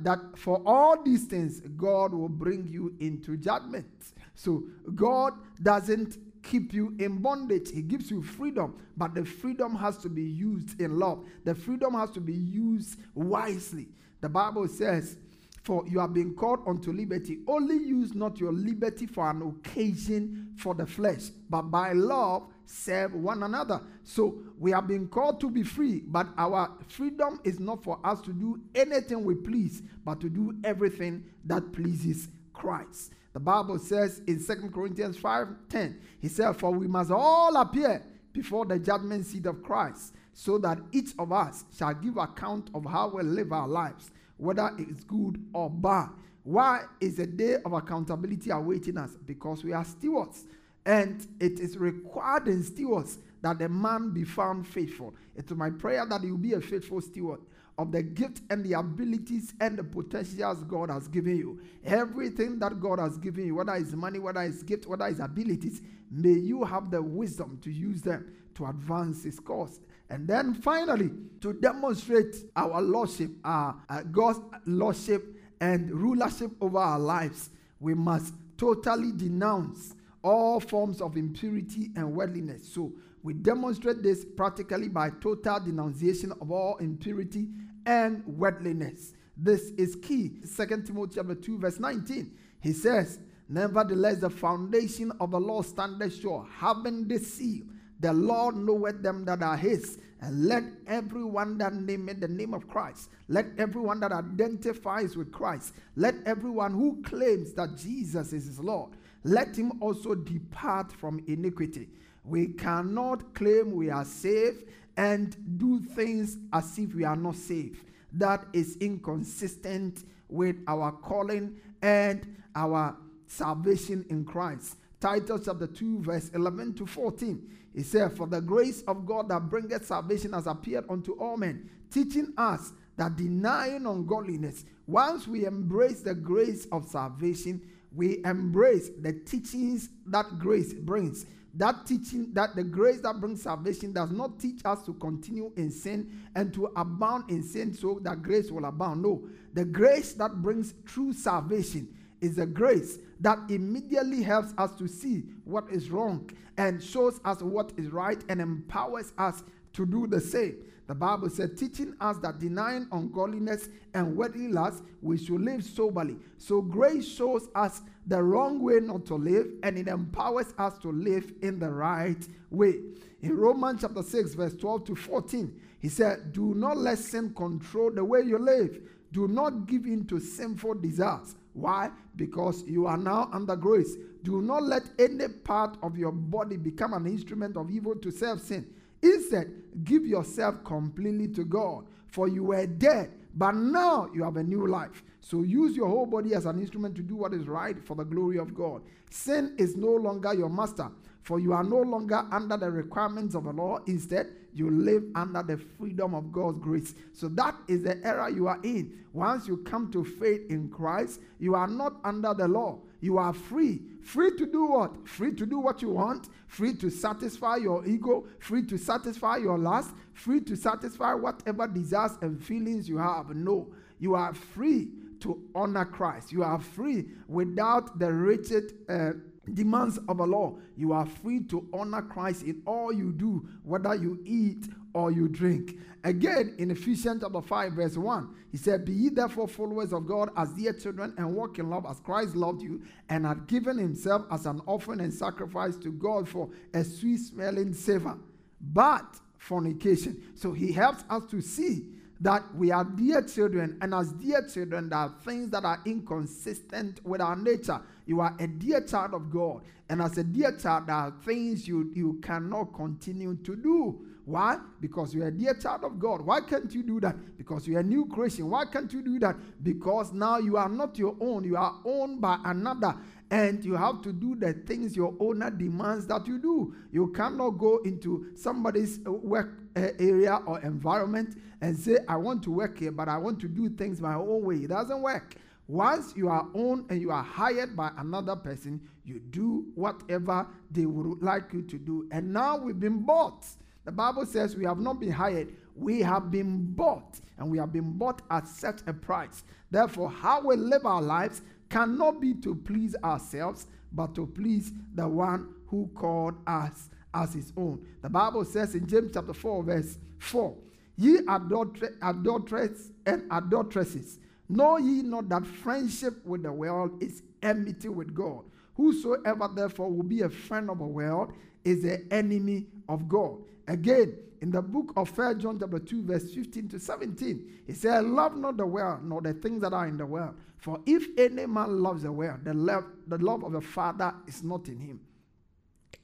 that 0.00 0.20
for 0.36 0.62
all 0.66 1.02
these 1.02 1.24
things, 1.24 1.60
God 1.76 2.12
will 2.12 2.28
bring 2.28 2.66
you 2.66 2.94
into 3.00 3.36
judgment. 3.36 3.86
So 4.34 4.64
God 4.94 5.34
doesn't 5.62 6.18
keep 6.42 6.74
you 6.74 6.94
in 6.98 7.18
bondage. 7.18 7.70
He 7.70 7.82
gives 7.82 8.10
you 8.10 8.22
freedom, 8.22 8.76
but 8.96 9.14
the 9.14 9.24
freedom 9.24 9.74
has 9.76 9.96
to 9.98 10.08
be 10.08 10.22
used 10.22 10.80
in 10.80 10.98
love. 10.98 11.24
The 11.44 11.54
freedom 11.54 11.94
has 11.94 12.10
to 12.12 12.20
be 12.20 12.34
used 12.34 12.98
wisely. 13.14 13.88
The 14.20 14.28
Bible 14.28 14.68
says, 14.68 15.16
For 15.62 15.84
you 15.88 15.98
have 16.00 16.12
been 16.12 16.34
called 16.34 16.60
unto 16.66 16.92
liberty. 16.92 17.38
Only 17.46 17.76
use 17.76 18.14
not 18.14 18.38
your 18.38 18.52
liberty 18.52 19.06
for 19.06 19.30
an 19.30 19.42
occasion 19.42 20.52
for 20.56 20.74
the 20.74 20.86
flesh, 20.86 21.30
but 21.48 21.62
by 21.62 21.92
love 21.92 22.48
serve 22.66 23.14
one 23.14 23.42
another. 23.42 23.80
So 24.02 24.38
we 24.58 24.70
have 24.70 24.86
been 24.86 25.08
called 25.08 25.40
to 25.40 25.50
be 25.50 25.62
free, 25.62 26.02
but 26.06 26.28
our 26.36 26.70
freedom 26.88 27.40
is 27.44 27.60
not 27.60 27.82
for 27.82 27.98
us 28.04 28.20
to 28.22 28.32
do 28.32 28.60
anything 28.74 29.24
we 29.24 29.34
please, 29.34 29.82
but 30.04 30.20
to 30.20 30.28
do 30.28 30.54
everything 30.64 31.24
that 31.44 31.72
pleases 31.72 32.28
Christ. 32.52 33.12
The 33.32 33.40
Bible 33.40 33.78
says 33.78 34.22
in 34.26 34.38
Second 34.38 34.72
Corinthians 34.72 35.16
5:10, 35.16 35.96
he 36.20 36.28
said, 36.28 36.52
For 36.52 36.70
we 36.70 36.86
must 36.86 37.10
all 37.10 37.56
appear 37.56 38.02
before 38.32 38.64
the 38.64 38.78
judgment 38.78 39.26
seat 39.26 39.46
of 39.46 39.62
Christ, 39.62 40.14
so 40.32 40.58
that 40.58 40.78
each 40.92 41.10
of 41.18 41.32
us 41.32 41.64
shall 41.76 41.94
give 41.94 42.16
account 42.16 42.70
of 42.74 42.84
how 42.84 43.08
we 43.08 43.22
live 43.22 43.52
our 43.52 43.68
lives, 43.68 44.10
whether 44.36 44.70
it's 44.78 45.04
good 45.04 45.44
or 45.52 45.68
bad. 45.68 46.10
Why 46.44 46.82
is 47.00 47.18
a 47.18 47.26
day 47.26 47.56
of 47.64 47.72
accountability 47.72 48.50
awaiting 48.50 48.98
us? 48.98 49.16
Because 49.26 49.64
we 49.64 49.72
are 49.72 49.84
stewards. 49.84 50.44
And 50.86 51.26
it 51.40 51.60
is 51.60 51.78
required 51.78 52.48
in 52.48 52.62
stewards 52.62 53.18
that 53.42 53.58
the 53.58 53.68
man 53.68 54.10
be 54.10 54.24
found 54.24 54.66
faithful. 54.66 55.14
It's 55.34 55.50
my 55.52 55.70
prayer 55.70 56.04
that 56.06 56.22
you 56.22 56.36
be 56.36 56.54
a 56.54 56.60
faithful 56.60 57.00
steward 57.00 57.40
of 57.76 57.90
the 57.90 58.02
gift 58.02 58.40
and 58.50 58.64
the 58.64 58.74
abilities 58.74 59.52
and 59.60 59.78
the 59.78 59.84
potentials 59.84 60.62
God 60.64 60.90
has 60.90 61.08
given 61.08 61.36
you. 61.36 61.60
Everything 61.84 62.58
that 62.60 62.80
God 62.80 62.98
has 62.98 63.18
given 63.18 63.46
you, 63.46 63.56
whether 63.56 63.74
it's 63.74 63.92
money, 63.92 64.18
whether 64.18 64.42
it's 64.42 64.62
gift, 64.62 64.86
whether 64.86 65.06
it's 65.06 65.20
abilities, 65.20 65.82
may 66.10 66.32
you 66.32 66.64
have 66.64 66.90
the 66.90 67.02
wisdom 67.02 67.58
to 67.62 67.70
use 67.70 68.02
them 68.02 68.32
to 68.54 68.66
advance 68.66 69.24
His 69.24 69.40
cause. 69.40 69.80
And 70.10 70.28
then 70.28 70.54
finally, 70.54 71.10
to 71.40 71.52
demonstrate 71.54 72.36
our 72.54 72.80
lordship, 72.80 73.30
our, 73.44 73.76
uh, 73.88 74.02
God's 74.02 74.40
lordship 74.66 75.36
and 75.60 75.90
rulership 75.90 76.52
over 76.60 76.78
our 76.78 76.98
lives, 76.98 77.50
we 77.80 77.94
must 77.94 78.34
totally 78.56 79.12
denounce 79.12 79.94
all 80.24 80.58
forms 80.58 81.00
of 81.00 81.16
impurity 81.16 81.90
and 81.94 82.14
worldliness. 82.14 82.66
So 82.66 82.92
we 83.22 83.34
demonstrate 83.34 84.02
this 84.02 84.24
practically 84.24 84.88
by 84.88 85.10
total 85.20 85.60
denunciation 85.60 86.32
of 86.40 86.50
all 86.50 86.76
impurity 86.78 87.46
and 87.86 88.26
worldliness. 88.26 89.12
This 89.36 89.70
is 89.76 89.96
key. 89.96 90.40
2 90.56 90.66
Timothy 90.82 91.12
chapter 91.16 91.34
2, 91.34 91.58
verse 91.58 91.78
19. 91.78 92.32
He 92.60 92.72
says, 92.72 93.20
Nevertheless, 93.48 94.20
the 94.20 94.30
foundation 94.30 95.12
of 95.20 95.32
the 95.32 95.40
law 95.40 95.62
standeth 95.62 96.20
sure, 96.20 96.46
having 96.50 97.06
this 97.06 97.34
seal. 97.34 97.64
The 98.00 98.12
Lord 98.12 98.56
knoweth 98.56 99.02
them 99.02 99.24
that 99.26 99.42
are 99.42 99.56
his. 99.56 99.98
And 100.20 100.46
let 100.46 100.64
everyone 100.86 101.58
that 101.58 101.74
nameth 101.74 102.20
the 102.20 102.28
name 102.28 102.54
of 102.54 102.66
Christ, 102.66 103.10
let 103.28 103.46
everyone 103.58 104.00
that 104.00 104.12
identifies 104.12 105.16
with 105.18 105.30
Christ, 105.30 105.74
let 105.96 106.14
everyone 106.24 106.72
who 106.72 107.02
claims 107.02 107.52
that 107.54 107.76
Jesus 107.76 108.32
is 108.32 108.46
his 108.46 108.58
Lord, 108.58 108.92
let 109.24 109.56
him 109.56 109.72
also 109.80 110.14
depart 110.14 110.92
from 110.92 111.22
iniquity. 111.26 111.88
We 112.24 112.48
cannot 112.48 113.34
claim 113.34 113.72
we 113.72 113.90
are 113.90 114.04
safe 114.04 114.62
and 114.96 115.36
do 115.58 115.80
things 115.80 116.38
as 116.52 116.78
if 116.78 116.94
we 116.94 117.04
are 117.04 117.16
not 117.16 117.36
safe. 117.36 117.84
That 118.12 118.44
is 118.52 118.76
inconsistent 118.76 120.04
with 120.28 120.56
our 120.68 120.92
calling 120.92 121.56
and 121.82 122.36
our 122.54 122.96
salvation 123.26 124.04
in 124.10 124.24
Christ. 124.24 124.76
Titus 125.00 125.42
chapter 125.46 125.66
2, 125.66 126.00
verse 126.00 126.30
11 126.34 126.74
to 126.74 126.86
14. 126.86 127.50
It 127.74 127.86
says, 127.86 128.16
For 128.16 128.26
the 128.26 128.40
grace 128.40 128.82
of 128.82 129.04
God 129.04 129.28
that 129.28 129.50
bringeth 129.50 129.86
salvation 129.86 130.32
has 130.32 130.46
appeared 130.46 130.84
unto 130.88 131.12
all 131.12 131.36
men, 131.36 131.68
teaching 131.90 132.32
us 132.36 132.72
that 132.96 133.16
denying 133.16 133.86
ungodliness, 133.86 134.64
once 134.86 135.26
we 135.26 135.44
embrace 135.46 136.00
the 136.00 136.14
grace 136.14 136.66
of 136.70 136.86
salvation, 136.86 137.60
we 137.94 138.22
embrace 138.24 138.90
the 139.00 139.12
teachings 139.12 139.88
that 140.06 140.38
grace 140.38 140.72
brings 140.72 141.26
that 141.56 141.86
teaching 141.86 142.32
that 142.32 142.56
the 142.56 142.64
grace 142.64 143.00
that 143.00 143.20
brings 143.20 143.42
salvation 143.42 143.92
does 143.92 144.10
not 144.10 144.40
teach 144.40 144.60
us 144.64 144.84
to 144.84 144.92
continue 144.94 145.52
in 145.56 145.70
sin 145.70 146.10
and 146.34 146.52
to 146.52 146.66
abound 146.76 147.30
in 147.30 147.42
sin 147.42 147.72
so 147.72 148.00
that 148.02 148.22
grace 148.22 148.50
will 148.50 148.64
abound. 148.64 149.02
No, 149.02 149.22
the 149.52 149.64
grace 149.64 150.14
that 150.14 150.42
brings 150.42 150.74
true 150.84 151.12
salvation 151.12 151.88
is 152.20 152.38
a 152.38 152.46
grace 152.46 152.98
that 153.20 153.38
immediately 153.48 154.22
helps 154.22 154.52
us 154.58 154.74
to 154.76 154.88
see 154.88 155.24
what 155.44 155.64
is 155.70 155.90
wrong 155.90 156.28
and 156.56 156.82
shows 156.82 157.20
us 157.24 157.40
what 157.40 157.72
is 157.76 157.90
right 157.90 158.22
and 158.28 158.40
empowers 158.40 159.12
us 159.18 159.44
to 159.74 159.86
do 159.86 160.06
the 160.06 160.20
same. 160.20 160.56
The 160.86 160.94
Bible 160.94 161.30
said, 161.30 161.56
teaching 161.56 161.94
us 162.00 162.18
that 162.18 162.38
denying 162.38 162.86
ungodliness 162.92 163.70
and 163.94 164.16
worldly 164.16 164.48
lust, 164.48 164.82
we 165.00 165.16
should 165.16 165.40
live 165.40 165.64
soberly. 165.64 166.16
So 166.36 166.60
grace 166.60 167.08
shows 167.08 167.48
us 167.54 167.80
the 168.06 168.22
wrong 168.22 168.60
way 168.60 168.80
not 168.80 169.06
to 169.06 169.14
live, 169.14 169.46
and 169.62 169.78
it 169.78 169.88
empowers 169.88 170.52
us 170.58 170.76
to 170.78 170.92
live 170.92 171.32
in 171.40 171.58
the 171.58 171.70
right 171.70 172.22
way. 172.50 172.80
In 173.22 173.36
Romans 173.36 173.80
chapter 173.80 174.02
6, 174.02 174.34
verse 174.34 174.54
12 174.56 174.84
to 174.84 174.94
14, 174.94 175.60
he 175.80 175.88
said, 175.88 176.32
Do 176.32 176.54
not 176.54 176.76
let 176.76 176.98
sin 176.98 177.32
control 177.32 177.90
the 177.90 178.04
way 178.04 178.20
you 178.20 178.38
live. 178.38 178.80
Do 179.10 179.26
not 179.26 179.66
give 179.66 179.86
in 179.86 180.04
to 180.08 180.20
sinful 180.20 180.74
desires. 180.74 181.34
Why? 181.54 181.90
Because 182.16 182.64
you 182.66 182.86
are 182.86 182.98
now 182.98 183.30
under 183.32 183.56
grace. 183.56 183.96
Do 184.22 184.42
not 184.42 184.64
let 184.64 184.82
any 184.98 185.28
part 185.28 185.78
of 185.82 185.96
your 185.96 186.12
body 186.12 186.56
become 186.56 186.92
an 186.92 187.06
instrument 187.06 187.56
of 187.56 187.70
evil 187.70 187.94
to 187.94 188.10
serve 188.10 188.40
sin. 188.40 188.66
Instead, 189.04 189.52
give 189.84 190.06
yourself 190.06 190.64
completely 190.64 191.28
to 191.28 191.44
God, 191.44 191.84
for 192.06 192.26
you 192.26 192.42
were 192.44 192.66
dead, 192.66 193.12
but 193.34 193.54
now 193.54 194.08
you 194.14 194.24
have 194.24 194.38
a 194.38 194.42
new 194.42 194.66
life. 194.66 195.02
So 195.20 195.42
use 195.42 195.76
your 195.76 195.88
whole 195.88 196.06
body 196.06 196.34
as 196.34 196.46
an 196.46 196.58
instrument 196.58 196.96
to 196.96 197.02
do 197.02 197.14
what 197.14 197.34
is 197.34 197.46
right 197.46 197.76
for 197.84 197.94
the 197.96 198.04
glory 198.04 198.38
of 198.38 198.54
God. 198.54 198.82
Sin 199.10 199.54
is 199.58 199.76
no 199.76 199.90
longer 199.90 200.32
your 200.32 200.48
master, 200.48 200.88
for 201.22 201.38
you 201.38 201.52
are 201.52 201.64
no 201.64 201.80
longer 201.80 202.26
under 202.30 202.56
the 202.56 202.70
requirements 202.70 203.34
of 203.34 203.44
the 203.44 203.52
law. 203.52 203.78
Instead, 203.86 204.28
you 204.54 204.70
live 204.70 205.04
under 205.14 205.42
the 205.42 205.58
freedom 205.58 206.14
of 206.14 206.32
God's 206.32 206.58
grace. 206.60 206.94
So 207.12 207.28
that 207.28 207.56
is 207.68 207.82
the 207.82 208.02
era 208.06 208.32
you 208.32 208.46
are 208.46 208.60
in. 208.62 209.04
Once 209.12 209.46
you 209.48 209.58
come 209.58 209.90
to 209.92 210.04
faith 210.04 210.42
in 210.48 210.68
Christ, 210.68 211.20
you 211.38 211.54
are 211.54 211.68
not 211.68 211.96
under 212.04 212.32
the 212.32 212.48
law. 212.48 212.78
You 213.04 213.18
are 213.18 213.34
free. 213.34 213.82
Free 214.00 214.34
to 214.38 214.46
do 214.46 214.64
what? 214.64 215.06
Free 215.06 215.34
to 215.34 215.44
do 215.44 215.58
what 215.58 215.82
you 215.82 215.90
want. 215.90 216.30
Free 216.46 216.72
to 216.76 216.88
satisfy 216.88 217.56
your 217.56 217.84
ego. 217.84 218.24
Free 218.38 218.64
to 218.64 218.78
satisfy 218.78 219.36
your 219.36 219.58
lust. 219.58 219.90
Free 220.14 220.40
to 220.40 220.56
satisfy 220.56 221.12
whatever 221.12 221.66
desires 221.66 222.12
and 222.22 222.42
feelings 222.42 222.88
you 222.88 222.96
have. 222.96 223.28
No, 223.36 223.68
you 223.98 224.14
are 224.14 224.32
free 224.32 224.88
to 225.20 225.38
honor 225.54 225.84
Christ. 225.84 226.32
You 226.32 226.44
are 226.44 226.58
free 226.58 227.04
without 227.28 227.98
the 227.98 228.10
rigid 228.10 228.72
uh, 228.88 229.10
demands 229.52 229.98
of 230.08 230.20
a 230.20 230.24
law. 230.24 230.56
You 230.74 230.94
are 230.94 231.04
free 231.04 231.40
to 231.48 231.68
honor 231.74 232.00
Christ 232.00 232.44
in 232.44 232.62
all 232.64 232.90
you 232.90 233.12
do, 233.12 233.46
whether 233.64 233.94
you 233.94 234.18
eat 234.24 234.64
or 234.94 235.10
you 235.10 235.28
drink. 235.28 235.76
Again, 236.04 236.54
in 236.58 236.70
Ephesians 236.70 237.22
chapter 237.22 237.40
5, 237.40 237.72
verse 237.72 237.96
1, 237.96 238.34
he 238.52 238.56
said, 238.56 238.84
Be 238.84 238.92
ye 238.92 239.08
therefore 239.08 239.48
followers 239.48 239.92
of 239.92 240.06
God 240.06 240.30
as 240.36 240.52
dear 240.52 240.72
children, 240.72 241.14
and 241.18 241.34
walk 241.34 241.58
in 241.58 241.68
love 241.68 241.86
as 241.88 242.00
Christ 242.00 242.36
loved 242.36 242.62
you, 242.62 242.82
and 243.08 243.26
had 243.26 243.46
given 243.46 243.78
himself 243.78 244.24
as 244.30 244.46
an 244.46 244.60
offering 244.66 245.00
and 245.00 245.12
sacrifice 245.12 245.76
to 245.76 245.90
God 245.90 246.28
for 246.28 246.48
a 246.72 246.84
sweet 246.84 247.18
smelling 247.18 247.74
savor. 247.74 248.16
But 248.60 249.20
fornication. 249.38 250.22
So 250.34 250.52
he 250.52 250.72
helps 250.72 251.04
us 251.10 251.24
to 251.30 251.40
see 251.40 251.86
that 252.20 252.42
we 252.54 252.70
are 252.70 252.84
dear 252.84 253.22
children, 253.22 253.76
and 253.82 253.92
as 253.92 254.12
dear 254.12 254.46
children, 254.46 254.88
there 254.88 254.98
are 254.98 255.14
things 255.24 255.50
that 255.50 255.64
are 255.64 255.80
inconsistent 255.84 257.04
with 257.04 257.20
our 257.20 257.36
nature. 257.36 257.80
You 258.06 258.20
are 258.20 258.34
a 258.38 258.46
dear 258.46 258.80
child 258.80 259.14
of 259.14 259.30
God, 259.30 259.62
and 259.88 260.00
as 260.00 260.16
a 260.16 260.24
dear 260.24 260.56
child, 260.56 260.86
there 260.86 260.96
are 260.96 261.14
things 261.24 261.66
you, 261.66 261.90
you 261.94 262.20
cannot 262.22 262.72
continue 262.74 263.34
to 263.36 263.56
do. 263.56 264.06
Why? 264.24 264.58
Because 264.80 265.14
you're 265.14 265.28
a 265.28 265.30
dear 265.30 265.54
child 265.54 265.84
of 265.84 265.98
God. 265.98 266.22
Why 266.22 266.40
can't 266.40 266.72
you 266.74 266.82
do 266.82 266.98
that? 267.00 267.36
Because 267.36 267.68
you're 267.68 267.80
a 267.80 267.82
new 267.82 268.06
Christian. 268.06 268.48
Why 268.48 268.64
can't 268.64 268.90
you 268.92 269.02
do 269.02 269.18
that? 269.18 269.36
Because 269.62 270.12
now 270.12 270.38
you 270.38 270.56
are 270.56 270.68
not 270.68 270.98
your 270.98 271.14
own, 271.20 271.44
you 271.44 271.56
are 271.56 271.74
owned 271.84 272.20
by 272.20 272.38
another. 272.44 272.96
And 273.30 273.64
you 273.64 273.74
have 273.74 274.00
to 274.02 274.12
do 274.12 274.34
the 274.36 274.52
things 274.52 274.96
your 274.96 275.14
owner 275.18 275.50
demands 275.50 276.06
that 276.06 276.26
you 276.26 276.38
do. 276.38 276.74
You 276.90 277.08
cannot 277.08 277.50
go 277.50 277.78
into 277.78 278.26
somebody's 278.34 279.00
uh, 279.06 279.12
work 279.12 279.54
uh, 279.76 279.88
area 279.98 280.40
or 280.46 280.60
environment 280.60 281.36
and 281.60 281.76
say, 281.76 281.98
I 282.08 282.16
want 282.16 282.42
to 282.44 282.50
work 282.50 282.78
here, 282.78 282.92
but 282.92 283.08
I 283.08 283.18
want 283.18 283.40
to 283.40 283.48
do 283.48 283.68
things 283.70 284.00
my 284.00 284.14
own 284.14 284.44
way. 284.44 284.56
It 284.56 284.68
doesn't 284.68 285.02
work. 285.02 285.34
Once 285.66 286.12
you 286.14 286.28
are 286.28 286.46
owned 286.54 286.84
and 286.90 287.00
you 287.00 287.10
are 287.10 287.22
hired 287.22 287.74
by 287.74 287.90
another 287.98 288.36
person, 288.36 288.80
you 289.04 289.18
do 289.18 289.66
whatever 289.74 290.46
they 290.70 290.86
would 290.86 291.22
like 291.22 291.52
you 291.52 291.62
to 291.62 291.78
do. 291.78 292.06
And 292.12 292.32
now 292.32 292.56
we've 292.56 292.78
been 292.78 293.04
bought 293.04 293.46
The 293.84 293.92
Bible 293.92 294.26
says 294.26 294.56
we 294.56 294.64
have 294.64 294.78
not 294.78 295.00
been 295.00 295.12
hired, 295.12 295.54
we 295.76 296.00
have 296.00 296.30
been 296.30 296.72
bought, 296.74 297.20
and 297.38 297.50
we 297.50 297.58
have 297.58 297.72
been 297.72 297.92
bought 297.92 298.22
at 298.30 298.46
such 298.46 298.80
a 298.86 298.92
price. 298.92 299.44
Therefore, 299.70 300.10
how 300.10 300.40
we 300.40 300.56
live 300.56 300.86
our 300.86 301.02
lives 301.02 301.42
cannot 301.68 302.20
be 302.20 302.34
to 302.34 302.54
please 302.54 302.96
ourselves, 303.04 303.66
but 303.92 304.14
to 304.14 304.26
please 304.26 304.72
the 304.94 305.06
one 305.06 305.54
who 305.66 305.90
called 305.94 306.34
us 306.46 306.88
as 307.12 307.34
his 307.34 307.52
own. 307.56 307.84
The 308.02 308.08
Bible 308.08 308.44
says 308.44 308.74
in 308.74 308.86
James 308.86 309.10
chapter 309.12 309.34
4, 309.34 309.62
verse 309.64 309.98
4 310.18 310.56
Ye 310.96 311.18
adulter- 311.18 311.96
adulterers 312.02 312.92
and 313.06 313.24
adulteresses, 313.30 314.18
know 314.48 314.78
ye 314.78 315.02
not 315.02 315.28
that 315.28 315.46
friendship 315.46 316.24
with 316.24 316.42
the 316.42 316.52
world 316.52 317.02
is 317.02 317.22
enmity 317.42 317.88
with 317.88 318.14
God? 318.14 318.44
Whosoever 318.76 319.48
therefore 319.48 319.90
will 319.90 320.02
be 320.02 320.22
a 320.22 320.28
friend 320.28 320.70
of 320.70 320.78
the 320.78 320.84
world 320.84 321.32
is 321.64 321.84
an 321.84 322.06
enemy 322.10 322.66
of 322.88 323.08
God. 323.08 323.38
Again, 323.66 324.16
in 324.40 324.50
the 324.50 324.60
book 324.60 324.92
of 324.96 325.16
1 325.16 325.40
John 325.40 325.58
chapter 325.58 325.78
2, 325.78 326.02
verse 326.02 326.30
15 326.32 326.68
to 326.68 326.78
17, 326.78 327.50
he 327.66 327.72
said, 327.72 328.04
Love 328.04 328.36
not 328.36 328.56
the 328.56 328.66
world, 328.66 329.04
nor 329.04 329.22
the 329.22 329.32
things 329.32 329.62
that 329.62 329.72
are 329.72 329.86
in 329.86 329.96
the 329.96 330.04
world. 330.04 330.34
For 330.58 330.80
if 330.86 331.06
any 331.18 331.46
man 331.46 331.82
loves 331.82 332.02
the 332.02 332.12
world, 332.12 332.44
the 332.44 332.54
love, 332.54 332.84
the 333.06 333.18
love 333.18 333.44
of 333.44 333.52
the 333.52 333.60
Father 333.60 334.14
is 334.26 334.42
not 334.42 334.68
in 334.68 334.78
him. 334.78 335.00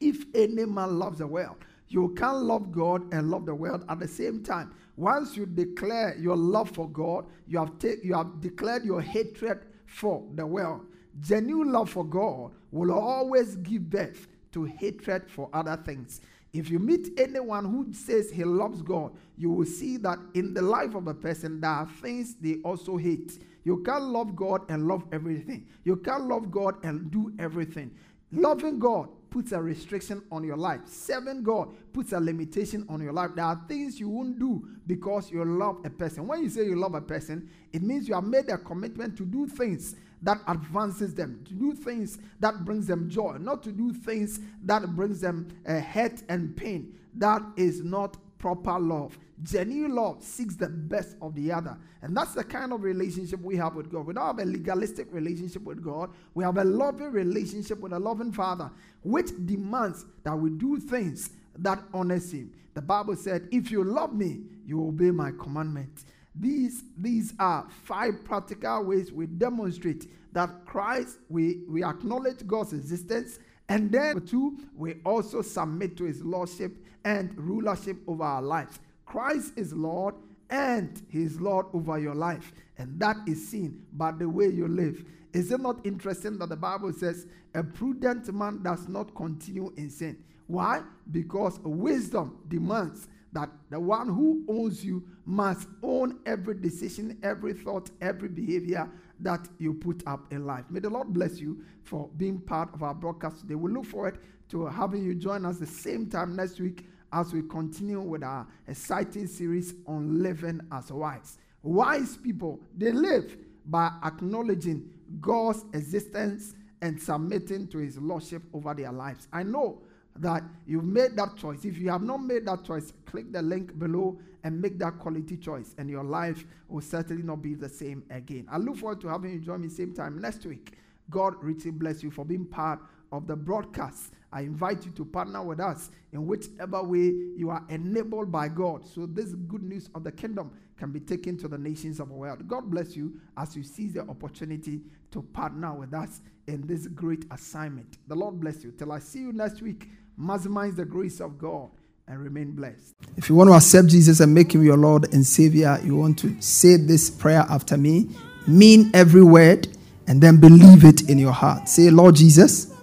If 0.00 0.24
any 0.34 0.64
man 0.64 0.98
loves 0.98 1.18
the 1.18 1.26
world, 1.26 1.56
you 1.88 2.14
can't 2.16 2.44
love 2.44 2.70
God 2.70 3.12
and 3.12 3.30
love 3.30 3.46
the 3.46 3.54
world 3.54 3.84
at 3.88 3.98
the 3.98 4.08
same 4.08 4.42
time. 4.42 4.72
Once 4.96 5.36
you 5.36 5.44
declare 5.44 6.16
your 6.18 6.36
love 6.36 6.70
for 6.70 6.88
God, 6.88 7.26
you 7.46 7.58
have, 7.58 7.78
take, 7.78 8.04
you 8.04 8.14
have 8.14 8.40
declared 8.40 8.84
your 8.84 9.00
hatred 9.00 9.60
for 9.86 10.22
the 10.34 10.46
world. 10.46 10.86
Genuine 11.20 11.72
love 11.72 11.90
for 11.90 12.04
God 12.04 12.52
will 12.70 12.92
always 12.92 13.56
give 13.56 13.90
birth 13.90 14.28
to 14.52 14.64
hatred 14.64 15.28
for 15.28 15.50
other 15.52 15.76
things. 15.84 16.20
If 16.52 16.68
you 16.68 16.78
meet 16.78 17.08
anyone 17.16 17.64
who 17.64 17.92
says 17.92 18.30
he 18.30 18.44
loves 18.44 18.82
God, 18.82 19.12
you 19.36 19.50
will 19.50 19.66
see 19.66 19.96
that 19.98 20.18
in 20.34 20.52
the 20.52 20.62
life 20.62 20.94
of 20.94 21.06
a 21.06 21.14
person, 21.14 21.60
there 21.60 21.70
are 21.70 21.88
things 22.02 22.34
they 22.34 22.56
also 22.64 22.96
hate. 22.96 23.38
You 23.64 23.82
can't 23.84 24.04
love 24.04 24.34
God 24.34 24.62
and 24.68 24.88
love 24.88 25.04
everything. 25.12 25.66
You 25.84 25.96
can't 25.96 26.24
love 26.24 26.50
God 26.50 26.84
and 26.84 27.10
do 27.10 27.32
everything. 27.38 27.92
Loving 28.32 28.78
God 28.78 29.08
puts 29.30 29.52
a 29.52 29.62
restriction 29.62 30.22
on 30.32 30.42
your 30.42 30.56
life. 30.56 30.80
Serving 30.86 31.44
God 31.44 31.72
puts 31.92 32.12
a 32.12 32.20
limitation 32.20 32.84
on 32.88 33.00
your 33.00 33.12
life. 33.12 33.30
There 33.36 33.44
are 33.44 33.60
things 33.68 34.00
you 34.00 34.08
won't 34.08 34.38
do 34.38 34.66
because 34.86 35.30
you 35.30 35.44
love 35.44 35.80
a 35.84 35.90
person. 35.90 36.26
When 36.26 36.42
you 36.42 36.48
say 36.48 36.64
you 36.64 36.76
love 36.76 36.94
a 36.94 37.00
person, 37.00 37.48
it 37.72 37.82
means 37.82 38.08
you 38.08 38.14
have 38.14 38.24
made 38.24 38.48
a 38.48 38.58
commitment 38.58 39.16
to 39.18 39.24
do 39.24 39.46
things 39.46 39.94
that 40.22 40.38
advances 40.46 41.14
them, 41.14 41.42
to 41.46 41.54
do 41.54 41.72
things 41.72 42.18
that 42.40 42.64
brings 42.64 42.86
them 42.86 43.08
joy, 43.08 43.36
not 43.38 43.62
to 43.62 43.72
do 43.72 43.92
things 43.92 44.40
that 44.64 44.86
brings 44.94 45.20
them 45.20 45.48
uh, 45.66 45.80
hurt 45.80 46.22
and 46.28 46.56
pain. 46.56 46.94
That 47.14 47.42
is 47.56 47.82
not 47.82 48.16
proper 48.38 48.78
love. 48.78 49.18
Genuine 49.42 49.94
love 49.94 50.22
seeks 50.22 50.56
the 50.56 50.68
best 50.68 51.16
of 51.22 51.34
the 51.34 51.52
other. 51.52 51.78
And 52.02 52.16
that's 52.16 52.34
the 52.34 52.44
kind 52.44 52.72
of 52.72 52.82
relationship 52.82 53.40
we 53.40 53.56
have 53.56 53.74
with 53.74 53.90
God. 53.90 54.06
We 54.06 54.14
don't 54.14 54.26
have 54.26 54.38
a 54.38 54.44
legalistic 54.44 55.08
relationship 55.12 55.62
with 55.62 55.82
God. 55.82 56.10
We 56.34 56.44
have 56.44 56.58
a 56.58 56.64
loving 56.64 57.12
relationship 57.12 57.80
with 57.80 57.92
a 57.92 57.98
loving 57.98 58.32
Father, 58.32 58.70
which 59.02 59.30
demands 59.46 60.04
that 60.24 60.36
we 60.36 60.50
do 60.50 60.78
things 60.78 61.30
that 61.58 61.82
honors 61.94 62.32
Him. 62.32 62.52
The 62.74 62.82
Bible 62.82 63.16
said, 63.16 63.48
If 63.50 63.70
you 63.70 63.84
love 63.84 64.14
me, 64.14 64.42
you 64.66 64.86
obey 64.86 65.10
my 65.10 65.32
commandments. 65.32 66.04
These, 66.34 66.84
these 66.96 67.34
are 67.38 67.66
five 67.84 68.24
practical 68.24 68.84
ways 68.84 69.12
we 69.12 69.26
demonstrate 69.26 70.10
that 70.32 70.64
Christ, 70.64 71.18
we, 71.28 71.62
we 71.68 71.82
acknowledge 71.82 72.46
God's 72.46 72.72
existence, 72.72 73.38
and 73.68 73.90
then 73.90 74.26
two, 74.26 74.58
we 74.76 74.96
also 75.04 75.42
submit 75.42 75.96
to 75.98 76.04
his 76.04 76.22
lordship 76.22 76.76
and 77.04 77.36
rulership 77.36 77.98
over 78.06 78.24
our 78.24 78.42
lives. 78.42 78.80
Christ 79.06 79.52
is 79.56 79.72
Lord 79.72 80.14
and 80.50 81.00
he 81.08 81.22
is 81.22 81.40
Lord 81.40 81.66
over 81.72 81.98
your 81.98 82.14
life. 82.14 82.52
And 82.78 82.98
that 83.00 83.16
is 83.26 83.48
seen 83.48 83.84
by 83.92 84.12
the 84.12 84.28
way 84.28 84.48
you 84.48 84.66
live. 84.66 85.04
Is 85.32 85.52
it 85.52 85.60
not 85.60 85.84
interesting 85.84 86.38
that 86.38 86.48
the 86.48 86.56
Bible 86.56 86.92
says 86.92 87.26
a 87.54 87.62
prudent 87.62 88.32
man 88.34 88.62
does 88.62 88.88
not 88.88 89.14
continue 89.14 89.72
in 89.76 89.90
sin? 89.90 90.18
Why? 90.48 90.82
Because 91.10 91.60
wisdom 91.60 92.38
demands 92.48 93.06
that 93.32 93.50
the 93.70 93.78
one 93.78 94.08
who 94.08 94.44
owns 94.48 94.84
you 94.84 95.04
must 95.24 95.68
own 95.82 96.18
every 96.26 96.54
decision, 96.54 97.18
every 97.22 97.52
thought, 97.52 97.90
every 98.00 98.28
behavior 98.28 98.90
that 99.20 99.48
you 99.58 99.74
put 99.74 100.02
up 100.06 100.32
in 100.32 100.46
life. 100.46 100.64
May 100.70 100.80
the 100.80 100.90
Lord 100.90 101.12
bless 101.12 101.38
you 101.38 101.62
for 101.84 102.08
being 102.16 102.40
part 102.40 102.72
of 102.74 102.82
our 102.82 102.94
broadcast 102.94 103.40
today. 103.40 103.54
We 103.54 103.70
look 103.70 103.86
forward 103.86 104.18
to 104.48 104.66
having 104.66 105.04
you 105.04 105.14
join 105.14 105.46
us 105.46 105.58
the 105.58 105.66
same 105.66 106.08
time 106.08 106.34
next 106.34 106.58
week 106.58 106.86
as 107.12 107.32
we 107.32 107.42
continue 107.42 108.00
with 108.00 108.22
our 108.22 108.46
exciting 108.66 109.26
series 109.26 109.74
on 109.86 110.22
living 110.22 110.60
as 110.72 110.90
wise. 110.90 111.38
Wise 111.62 112.16
people, 112.16 112.60
they 112.76 112.92
live 112.92 113.36
by 113.66 113.92
acknowledging 114.04 114.88
God's 115.20 115.64
existence 115.74 116.54
and 116.82 117.00
submitting 117.00 117.68
to 117.68 117.78
his 117.78 117.98
lordship 117.98 118.42
over 118.54 118.74
their 118.74 118.92
lives. 118.92 119.28
I 119.32 119.42
know 119.42 119.82
that 120.16 120.42
you've 120.66 120.84
made 120.84 121.16
that 121.16 121.36
choice. 121.36 121.64
If 121.64 121.78
you 121.78 121.90
have 121.90 122.02
not 122.02 122.18
made 122.18 122.46
that 122.46 122.64
choice, 122.64 122.92
click 123.06 123.32
the 123.32 123.42
link 123.42 123.78
below 123.78 124.18
and 124.42 124.60
make 124.60 124.78
that 124.78 124.98
quality 124.98 125.36
choice, 125.36 125.74
and 125.78 125.88
your 125.90 126.04
life 126.04 126.44
will 126.68 126.80
certainly 126.80 127.22
not 127.22 127.42
be 127.42 127.54
the 127.54 127.68
same 127.68 128.02
again. 128.10 128.46
I 128.50 128.56
look 128.56 128.76
forward 128.78 129.00
to 129.02 129.08
having 129.08 129.32
you 129.32 129.38
join 129.38 129.60
me 129.60 129.68
same 129.68 129.94
time 129.94 130.20
next 130.20 130.44
week. 130.46 130.78
God 131.10 131.34
richly 131.42 131.70
bless 131.70 132.02
you 132.02 132.10
for 132.10 132.24
being 132.24 132.46
part 132.46 132.80
of 133.12 133.26
the 133.26 133.36
broadcast. 133.36 134.12
I 134.32 134.42
invite 134.42 134.86
you 134.86 134.92
to 134.92 135.04
partner 135.04 135.42
with 135.42 135.58
us 135.58 135.90
in 136.12 136.26
whichever 136.26 136.82
way 136.82 137.12
you 137.36 137.50
are 137.50 137.64
enabled 137.68 138.30
by 138.30 138.48
God. 138.48 138.86
So 138.86 139.06
this 139.06 139.34
good 139.34 139.62
news 139.62 139.90
of 139.94 140.04
the 140.04 140.12
kingdom 140.12 140.52
can 140.76 140.92
be 140.92 141.00
taken 141.00 141.36
to 141.38 141.48
the 141.48 141.58
nations 141.58 141.98
of 142.00 142.08
the 142.08 142.14
world. 142.14 142.46
God 142.46 142.70
bless 142.70 142.96
you 142.96 143.20
as 143.36 143.56
you 143.56 143.64
seize 143.64 143.94
the 143.94 144.02
opportunity 144.02 144.80
to 145.10 145.22
partner 145.22 145.74
with 145.74 145.92
us 145.92 146.20
in 146.46 146.66
this 146.66 146.86
great 146.86 147.24
assignment. 147.32 147.98
The 148.08 148.14
Lord 148.14 148.40
bless 148.40 148.62
you. 148.62 148.70
Till 148.70 148.92
I 148.92 149.00
see 149.00 149.18
you 149.18 149.32
next 149.32 149.62
week, 149.62 149.88
maximize 150.20 150.76
the 150.76 150.84
grace 150.84 151.20
of 151.20 151.38
God 151.38 151.70
and 152.06 152.18
remain 152.18 152.52
blessed. 152.52 152.94
If 153.16 153.28
you 153.28 153.34
want 153.34 153.48
to 153.48 153.54
accept 153.54 153.88
Jesus 153.88 154.20
and 154.20 154.34
make 154.34 154.52
him 154.52 154.62
your 154.62 154.76
Lord 154.76 155.12
and 155.14 155.24
Savior, 155.24 155.78
you 155.82 155.96
want 155.96 156.18
to 156.18 156.40
say 156.40 156.76
this 156.76 157.08
prayer 157.08 157.46
after 157.48 157.76
me, 157.76 158.10
mean 158.46 158.90
every 158.92 159.22
word, 159.22 159.68
and 160.06 160.20
then 160.20 160.38
believe 160.38 160.84
it 160.84 161.08
in 161.08 161.18
your 161.18 161.32
heart. 161.32 161.68
Say, 161.68 161.88
Lord 161.88 162.16
Jesus, 162.16 162.74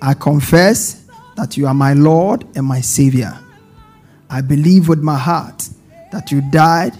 I 0.00 0.14
confess 0.14 1.04
that 1.36 1.56
you 1.56 1.66
are 1.66 1.74
my 1.74 1.94
Lord 1.94 2.46
and 2.56 2.64
my 2.64 2.80
Savior. 2.80 3.38
I 4.30 4.40
believe 4.40 4.88
with 4.88 5.00
my 5.00 5.18
heart 5.18 5.68
that 6.12 6.30
you 6.30 6.40
died 6.50 6.96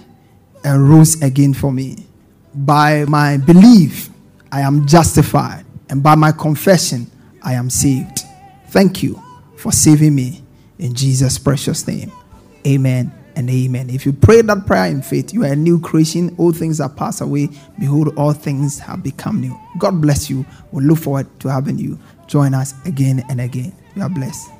and 0.65 0.89
rose 0.89 1.23
again 1.23 1.55
for 1.55 1.73
me. 1.73 2.07
By 2.53 3.05
my 3.07 3.37
belief, 3.37 4.11
I 4.51 4.63
am 4.63 4.87
justified, 4.87 5.65
and 5.89 6.03
by 6.03 6.17
my 6.17 6.33
confession, 6.33 7.09
I 7.43 7.55
am 7.55 7.71
saved. 7.71 8.23
Thank 8.69 9.03
you 9.03 9.23
for 9.61 9.73
saving 9.73 10.15
me 10.15 10.43
in 10.79 10.95
Jesus' 10.95 11.39
precious 11.39 11.87
name. 11.87 12.11
Amen 12.67 13.13
and 13.37 13.49
amen. 13.49 13.91
If 13.91 14.07
you 14.07 14.13
pray 14.13 14.43
that 14.43 14.67
prayer 14.67 14.87
in 14.87 15.03
faith, 15.03 15.33
you 15.33 15.45
are 15.45 15.53
a 15.53 15.57
new 15.57 15.81
creation. 15.81 16.35
All 16.39 16.53
things 16.53 16.81
are 16.81 16.89
passed 16.89 17.21
away. 17.21 17.49
Behold, 17.79 18.15
all 18.17 18.33
things 18.33 18.79
have 18.81 19.03
become 19.03 19.41
new. 19.41 19.59
God 19.79 20.01
bless 20.01 20.29
you. 20.31 20.45
We 20.73 20.85
look 20.85 20.99
forward 20.99 21.29
to 21.41 21.49
having 21.49 21.79
you 21.79 21.99
join 22.27 22.55
us 22.55 22.75
again 22.85 23.25
and 23.29 23.41
again. 23.41 23.73
You 23.95 24.03
are 24.03 24.09
blessed. 24.09 24.60